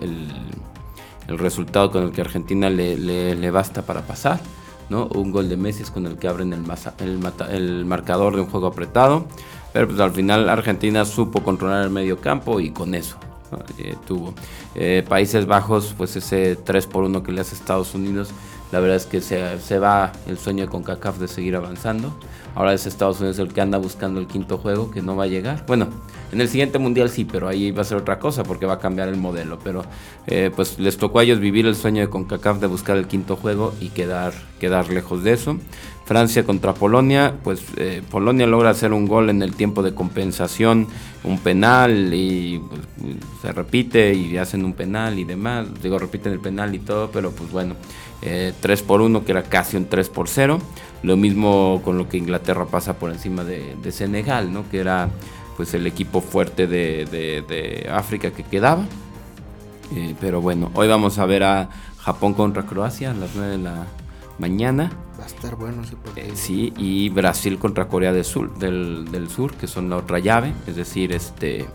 el, 1.27 1.38
resultado 1.38 1.91
con 1.91 2.03
el 2.03 2.12
que 2.12 2.21
Argentina 2.21 2.69
le, 2.69 2.95
le, 2.97 3.51
basta 3.51 3.81
para 3.81 4.01
pasar. 4.01 4.39
¿no? 4.89 5.07
Un 5.07 5.31
gol 5.31 5.49
de 5.49 5.57
Messi 5.57 5.83
es 5.83 5.91
con 5.91 6.05
el 6.05 6.17
que 6.17 6.27
abren 6.27 6.53
el, 6.53 6.63
el, 7.49 7.86
marcador 7.86 8.36
de 8.36 8.41
un 8.41 8.47
juego 8.47 8.67
apretado. 8.67 9.27
Pero 9.73 9.88
pues 9.88 9.99
al 9.99 10.12
final 10.12 10.49
Argentina 10.49 11.05
supo 11.05 11.43
controlar 11.43 11.83
el 11.83 11.89
medio 11.89 12.19
campo 12.19 12.60
y 12.60 12.71
con 12.71 12.95
eso 12.95 13.17
eh, 13.77 13.95
tuvo. 14.07 14.33
Eh, 14.75 15.03
Países 15.07 15.45
Bajos, 15.45 15.93
pues 15.97 16.15
ese 16.15 16.55
3 16.55 16.88
por 16.88 17.03
1 17.03 17.23
que 17.23 17.31
le 17.31 17.41
hace 17.41 17.55
Estados 17.55 17.93
Unidos, 17.93 18.29
la 18.71 18.80
verdad 18.80 18.97
es 18.97 19.06
que 19.06 19.21
se, 19.21 19.60
se 19.60 19.80
va 19.80 20.12
el 20.27 20.38
sueño 20.38 20.65
de 20.65 20.69
CONCACAF 20.69 21.19
de 21.19 21.27
seguir 21.27 21.56
avanzando. 21.56 22.13
Ahora 22.56 22.73
es 22.73 22.88
Estados 22.88 23.19
Unidos 23.19 23.38
el 23.39 23.53
que 23.53 23.62
anda 23.62 23.77
buscando 23.77 24.19
el 24.19 24.27
quinto 24.27 24.58
juego 24.58 24.89
que 24.89 25.01
no 25.01 25.15
va 25.15 25.25
a 25.25 25.27
llegar. 25.27 25.63
Bueno, 25.67 25.89
en 26.32 26.41
el 26.41 26.49
siguiente 26.49 26.80
mundial 26.80 27.10
sí, 27.10 27.23
pero 27.23 27.47
ahí 27.47 27.71
va 27.71 27.82
a 27.82 27.86
ser 27.86 27.97
otra 27.97 28.17
cosa 28.19 28.43
porque 28.43 28.65
va 28.65 28.73
a 28.73 28.80
cambiar 28.80 29.08
el 29.10 29.15
modelo. 29.15 29.60
Pero 29.63 29.86
eh, 30.25 30.51
pues 30.56 30.80
les 30.80 30.97
tocó 30.97 31.19
a 31.19 31.23
ellos 31.23 31.39
vivir 31.39 31.67
el 31.67 31.75
sueño 31.75 32.01
de 32.01 32.10
CONCACAF 32.10 32.60
de 32.60 32.67
buscar 32.67 32.97
el 32.97 33.08
quinto 33.08 33.36
juego 33.36 33.73
y 33.80 33.89
quedar, 33.89 34.34
quedar 34.60 34.89
lejos 34.89 35.23
de 35.23 35.34
eso. 35.34 35.58
Francia 36.06 36.45
contra 36.45 36.73
Polonia, 36.73 37.36
pues 37.43 37.62
eh, 37.75 38.01
Polonia 38.10 38.47
logra 38.47 38.69
hacer 38.69 38.93
un 38.93 39.08
gol 39.08 39.30
en 39.30 39.43
el 39.43 39.53
tiempo 39.53 39.84
de 39.84 39.93
compensación, 39.93 40.88
un 41.25 41.38
penal 41.38 42.13
y 42.13 42.60
pues, 42.60 42.82
se 43.41 43.51
repite 43.51 44.13
y 44.13 44.38
hacen 44.38 44.63
un 44.63 44.73
penal 44.73 45.19
y 45.19 45.25
demás. 45.25 45.67
Digo, 45.84 45.99
repiten 45.99 46.32
el 46.32 46.39
penal 46.39 46.73
y 46.73 46.80
todo, 46.80 47.12
pero 47.12 47.32
pues 47.32 47.51
bueno, 47.51 47.75
3 48.21 48.80
eh, 48.80 48.84
por 48.86 49.01
1 49.01 49.23
que 49.23 49.32
era 49.32 49.43
casi 49.43 49.77
un 49.77 49.88
3 49.88 50.10
por 50.10 50.27
0. 50.27 50.60
Lo 51.03 51.17
mismo 51.17 51.82
con 51.84 51.97
lo 51.97 52.10
que 52.10 52.17
Inglaterra 52.17 52.65
pasa 52.65 52.97
por 52.97 53.12
encima 53.12 53.43
de, 53.43 53.91
Senegal, 53.91 54.51
¿no? 54.51 54.67
que 54.69 54.80
era 54.80 55.10
pues 55.56 55.73
el 55.73 55.88
equipo 55.88 56.21
fuerte 56.21 56.67
de, 56.67 57.89
África 57.91 58.32
que 58.32 58.43
quedaba. 58.43 58.86
Eh, 59.95 60.15
pero 60.19 60.41
bueno, 60.41 60.71
hoy 60.73 60.88
vamos 60.88 61.17
a 61.17 61.25
ver 61.25 61.43
a 61.43 61.69
Japón 61.99 62.34
contra 62.34 62.63
Croacia 62.63 63.12
a 63.12 63.13
las 63.13 63.36
9 63.36 63.51
de 63.51 63.58
la 63.58 63.86
mañana. 64.38 64.91
Va 65.19 65.23
a 65.23 65.27
estar 65.27 65.56
bueno 65.56 65.84
ese 65.84 65.95
partido. 65.95 66.27
Eh, 66.27 66.32
sí, 66.36 66.73
y 66.77 67.10
Brasil 67.10 67.58
contra 67.58 67.88
Corea 67.88 68.12
del 68.12 68.25
Sur, 68.25 68.58
del, 68.58 69.10
del 69.12 69.30
Sur, 69.30 69.53
que 69.53 69.67
son 69.67 69.89
la 69.89 69.97
otra 69.97 70.19
llave. 70.19 70.53
Es 70.67 70.75
decir, 70.75 71.12
este 71.12 71.65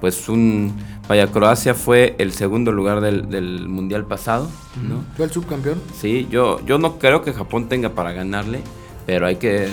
pues 0.00 0.28
un 0.28 0.74
vaya 1.08 1.30
Croacia 1.30 1.74
fue 1.74 2.14
el 2.18 2.32
segundo 2.32 2.72
lugar 2.72 3.00
del, 3.00 3.68
mundial 3.68 4.04
pasado 4.04 4.48
¿no? 4.82 5.04
fue 5.16 5.26
el 5.26 5.30
subcampeón 5.30 5.80
sí 5.98 6.26
yo 6.30 6.64
yo 6.66 6.78
no 6.78 6.98
creo 6.98 7.22
que 7.22 7.32
Japón 7.32 7.68
tenga 7.68 7.90
para 7.90 8.12
ganarle 8.12 8.60
pero 9.06 9.26
hay 9.26 9.36
que 9.36 9.68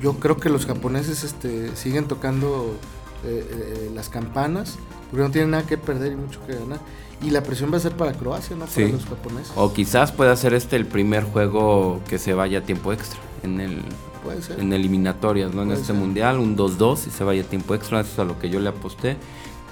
yo 0.00 0.14
creo 0.14 0.36
que 0.36 0.48
los 0.48 0.66
japoneses 0.66 1.24
este 1.24 1.74
siguen 1.76 2.06
tocando 2.06 2.76
eh, 3.24 3.46
eh, 3.50 3.90
las 3.94 4.08
campanas 4.08 4.78
porque 5.10 5.24
no 5.24 5.30
tienen 5.30 5.50
nada 5.50 5.66
que 5.66 5.78
perder 5.78 6.12
y 6.12 6.16
mucho 6.16 6.40
que 6.46 6.54
ganar 6.54 6.80
y 7.22 7.30
la 7.30 7.42
presión 7.42 7.72
va 7.72 7.76
a 7.76 7.80
ser 7.80 7.92
para 7.92 8.12
Croacia 8.12 8.56
no 8.56 8.66
para 8.66 8.88
los 8.88 9.04
japoneses 9.04 9.52
o 9.56 9.72
quizás 9.72 10.12
pueda 10.12 10.34
ser 10.36 10.54
este 10.54 10.76
el 10.76 10.86
primer 10.86 11.24
juego 11.24 12.00
que 12.08 12.18
se 12.18 12.34
vaya 12.34 12.58
a 12.58 12.62
tiempo 12.62 12.92
extra 12.92 13.20
en 13.42 13.60
el 13.60 13.82
Puede 14.22 14.40
ser. 14.40 14.60
en 14.60 14.72
eliminatorias, 14.72 15.52
¿no? 15.52 15.62
En 15.62 15.72
este 15.72 15.92
mundial, 15.92 16.38
un 16.38 16.56
2-2 16.56 17.08
y 17.08 17.10
se 17.10 17.24
vaya 17.24 17.42
a 17.42 17.44
tiempo 17.44 17.74
extra, 17.74 18.00
eso 18.00 18.12
es 18.12 18.18
a 18.20 18.24
lo 18.24 18.38
que 18.38 18.48
yo 18.48 18.60
le 18.60 18.68
aposté. 18.68 19.16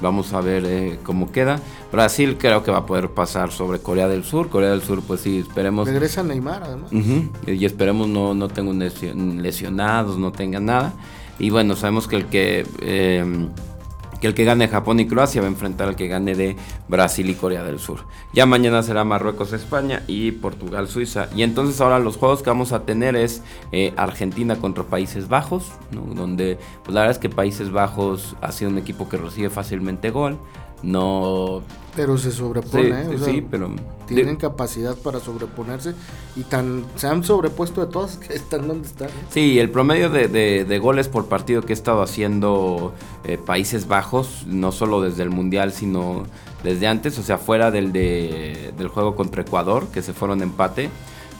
Vamos 0.00 0.32
a 0.32 0.40
ver 0.40 0.64
eh, 0.66 0.98
cómo 1.02 1.30
queda. 1.30 1.60
Brasil 1.92 2.36
creo 2.38 2.62
que 2.62 2.70
va 2.70 2.78
a 2.78 2.86
poder 2.86 3.10
pasar 3.10 3.52
sobre 3.52 3.80
Corea 3.80 4.08
del 4.08 4.24
Sur. 4.24 4.48
Corea 4.48 4.70
del 4.70 4.82
Sur, 4.82 5.02
pues 5.02 5.20
sí, 5.20 5.38
esperemos. 5.38 5.86
Regresa 5.86 6.22
Neymar, 6.22 6.62
además. 6.62 6.90
Y 7.46 7.64
esperemos 7.64 8.08
no, 8.08 8.34
no 8.34 8.48
tengan 8.48 8.78
lesionados, 9.42 10.18
no 10.18 10.32
tengan 10.32 10.66
nada. 10.66 10.94
Y 11.38 11.50
bueno, 11.50 11.76
sabemos 11.76 12.06
que 12.06 12.16
el 12.16 12.26
que. 12.26 12.66
Eh, 12.80 13.48
que 14.20 14.26
el 14.26 14.34
que 14.34 14.44
gane 14.44 14.68
Japón 14.68 15.00
y 15.00 15.06
Croacia 15.06 15.40
va 15.40 15.46
a 15.46 15.50
enfrentar 15.50 15.88
al 15.88 15.96
que 15.96 16.08
gane 16.08 16.34
de 16.34 16.56
Brasil 16.88 17.28
y 17.30 17.34
Corea 17.34 17.64
del 17.64 17.78
Sur. 17.78 18.00
Ya 18.32 18.46
mañana 18.46 18.82
será 18.82 19.04
Marruecos, 19.04 19.52
España 19.52 20.02
y 20.06 20.32
Portugal, 20.32 20.88
Suiza. 20.88 21.28
Y 21.34 21.42
entonces 21.42 21.80
ahora 21.80 21.98
los 21.98 22.16
juegos 22.16 22.42
que 22.42 22.50
vamos 22.50 22.72
a 22.72 22.84
tener 22.84 23.16
es 23.16 23.42
eh, 23.72 23.92
Argentina 23.96 24.56
contra 24.56 24.84
Países 24.84 25.28
Bajos, 25.28 25.72
donde 25.90 26.58
pues 26.84 26.94
la 26.94 27.00
verdad 27.02 27.16
es 27.16 27.18
que 27.18 27.28
Países 27.28 27.70
Bajos 27.72 28.36
ha 28.40 28.52
sido 28.52 28.70
un 28.70 28.78
equipo 28.78 29.08
que 29.08 29.16
recibe 29.16 29.50
fácilmente 29.50 30.10
gol. 30.10 30.38
No 30.82 31.62
Pero 31.96 32.16
se 32.18 32.30
sobrepone, 32.30 32.84
Sí, 32.84 32.90
¿eh? 33.10 33.14
O 33.14 33.18
sea, 33.18 33.32
sí, 33.32 33.46
pero 33.50 33.70
tienen 34.06 34.36
capacidad 34.36 34.96
para 34.96 35.18
sobreponerse 35.20 35.94
y 36.36 36.42
tan 36.42 36.84
se 36.96 37.06
han 37.08 37.22
sobrepuesto 37.24 37.84
de 37.84 37.92
todas 37.92 38.16
que 38.16 38.34
están 38.34 38.66
donde 38.68 38.86
están. 38.88 39.08
Sí, 39.30 39.58
el 39.58 39.70
promedio 39.70 40.08
de, 40.10 40.28
de- 40.28 40.64
de 40.64 40.78
goles 40.78 41.08
por 41.08 41.26
partido 41.26 41.62
que 41.62 41.72
ha 41.72 41.74
estado 41.74 42.02
haciendo 42.02 42.92
eh, 43.24 43.38
Países 43.38 43.86
Bajos, 43.88 44.44
no 44.46 44.72
solo 44.72 45.00
desde 45.00 45.22
el 45.24 45.30
Mundial, 45.30 45.72
sino 45.72 46.24
desde 46.62 46.86
antes, 46.86 47.18
o 47.18 47.22
sea, 47.22 47.38
fuera 47.38 47.70
del, 47.70 47.92
de- 47.92 48.72
del 48.76 48.88
juego 48.88 49.14
contra 49.16 49.42
Ecuador, 49.42 49.88
que 49.92 50.02
se 50.02 50.12
fueron 50.12 50.42
empate, 50.42 50.90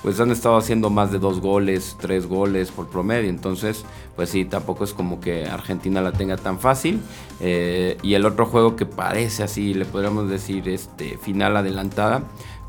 pues 0.03 0.19
han 0.21 0.31
estado 0.31 0.57
haciendo 0.57 0.91
más 0.91 1.13
de 1.13 1.19
dos 1.19 1.41
goles, 1.41 1.97
tres 2.01 2.27
goles 2.27 2.71
por 2.71 2.89
promedio. 2.89 3.29
Entonces, 3.29 3.85
pues 4.17 4.31
sí, 4.31 4.45
tampoco 4.45 4.85
es 4.85 4.95
como 4.95 5.21
que 5.21 5.47
Argentina 5.47 6.01
la 6.01 6.13
tenga 6.13 6.37
tan 6.37 6.59
fácil. 6.59 7.01
Eh, 7.41 7.99
y 8.03 8.15
el 8.15 8.25
otro 8.25 8.47
juego 8.47 8.77
que 8.77 8.87
parece 8.87 9.43
así, 9.43 9.75
le 9.75 9.85
podríamos 9.85 10.29
decir, 10.31 10.69
este 10.69 11.19
final 11.19 11.57
adelantada, 11.57 12.23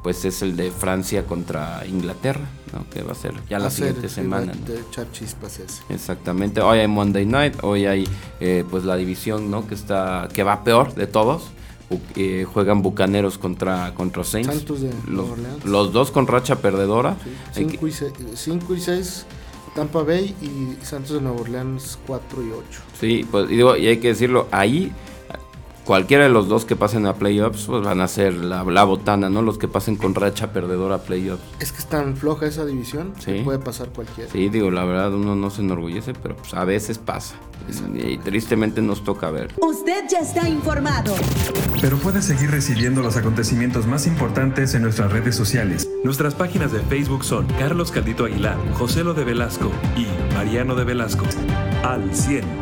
pues 0.04 0.26
es 0.26 0.42
el 0.42 0.56
de 0.56 0.72
Francia 0.72 1.26
contra 1.26 1.86
Inglaterra, 1.88 2.50
¿no? 2.74 2.90
que 2.90 3.04
va 3.04 3.12
a 3.12 3.16
ser 3.16 3.34
ya 3.48 3.60
la 3.60 3.70
siguiente 3.70 4.10
semana. 4.10 4.54
¿no? 4.54 4.66
de 4.66 4.82
echar 4.82 5.12
chispas 5.12 5.60
ese. 5.60 5.84
Exactamente. 5.90 6.62
Hoy 6.62 6.80
hay 6.80 6.88
Monday 6.88 7.26
Night, 7.26 7.58
hoy 7.62 7.86
hay 7.86 8.08
eh, 8.40 8.66
pues 8.70 8.84
la 8.84 8.96
división, 8.96 9.52
¿no? 9.52 9.68
Que 9.68 9.76
está 9.76 10.28
que 10.34 10.44
va 10.44 10.64
peor 10.64 10.96
de 10.96 11.08
todos. 11.08 11.52
Eh, 12.16 12.46
juegan 12.52 12.82
Bucaneros 12.82 13.38
contra 13.38 13.94
contra 13.94 14.24
Saints. 14.24 14.54
Santos 14.54 14.82
de 14.82 14.92
los, 15.08 15.30
Orleans. 15.30 15.66
los 15.66 15.92
dos 15.94 16.12
con 16.12 16.28
racha 16.28 16.58
perdedora. 16.58 17.18
Hay 17.56 17.66
que- 17.66 17.78
5 18.36 18.74
y 18.76 18.80
6 18.80 19.26
Tampa 19.76 20.04
Bay 20.04 20.36
y 20.42 20.84
Santos 20.86 21.12
de 21.14 21.22
Nueva 21.22 21.42
Orleans 21.42 21.98
4 22.06 22.42
y 22.44 22.52
8. 22.52 22.82
Sí, 23.00 23.26
pues 23.30 23.50
y, 23.50 23.56
digo, 23.56 23.76
y 23.78 23.88
hay 23.88 23.98
que 23.98 24.10
decirlo, 24.10 24.48
ahí 24.52 24.92
cualquiera 25.92 26.24
de 26.24 26.30
los 26.30 26.48
dos 26.48 26.64
que 26.64 26.78
pasen 26.78 27.06
a 27.06 27.16
playoffs 27.16 27.66
pues 27.66 27.84
van 27.84 28.00
a 28.00 28.08
ser 28.08 28.34
la, 28.36 28.64
la 28.64 28.86
botana, 28.86 29.30
¿no? 29.30 29.42
Los 29.42 29.58
que 29.58 29.68
pasen 29.68 29.98
con 29.98 30.16
racha 30.16 30.54
perdedora 30.54 30.96
a 30.96 30.98
playoffs. 31.00 31.44
Es 31.60 31.74
que 31.74 31.80
es 31.80 31.86
tan 31.88 32.16
floja 32.16 32.46
esa 32.46 32.64
división 32.66 33.12
Sí. 33.20 33.34
que 33.34 33.42
puede 33.42 33.60
pasar 33.60 33.90
cualquiera. 33.90 34.32
Sí, 34.32 34.48
digo, 34.48 34.72
la 34.72 34.86
verdad 34.86 35.14
uno 35.14 35.36
no 35.36 35.50
se 35.50 35.62
enorgullece, 35.64 36.14
pero 36.14 36.38
pues 36.38 36.54
a 36.54 36.64
veces 36.64 36.98
pasa. 36.98 37.36
Y 37.94 38.18
tristemente 38.20 38.82
nos 38.82 39.04
toca 39.04 39.32
ver. 39.32 39.54
Usted 39.60 40.06
ya 40.10 40.20
está 40.20 40.48
informado. 40.48 41.14
Pero 41.82 41.98
puedes 41.98 42.24
seguir 42.24 42.52
recibiendo 42.52 43.02
los 43.02 43.18
acontecimientos 43.18 43.86
más 43.86 44.08
importantes 44.08 44.74
en 44.76 44.84
nuestras 44.84 45.12
redes 45.12 45.36
sociales. 45.36 45.90
Nuestras 46.06 46.36
páginas 46.36 46.72
de 46.72 46.80
Facebook 46.80 47.26
son 47.26 47.48
Carlos 47.60 47.92
Caldito 47.92 48.24
Aguilar, 48.24 48.56
José 48.76 49.04
Lo 49.04 49.14
de 49.14 49.26
Velasco 49.26 49.70
y 49.98 50.08
Mariano 50.36 50.74
de 50.76 50.86
Velasco. 50.86 51.26
Al 51.84 52.16
100. 52.16 52.61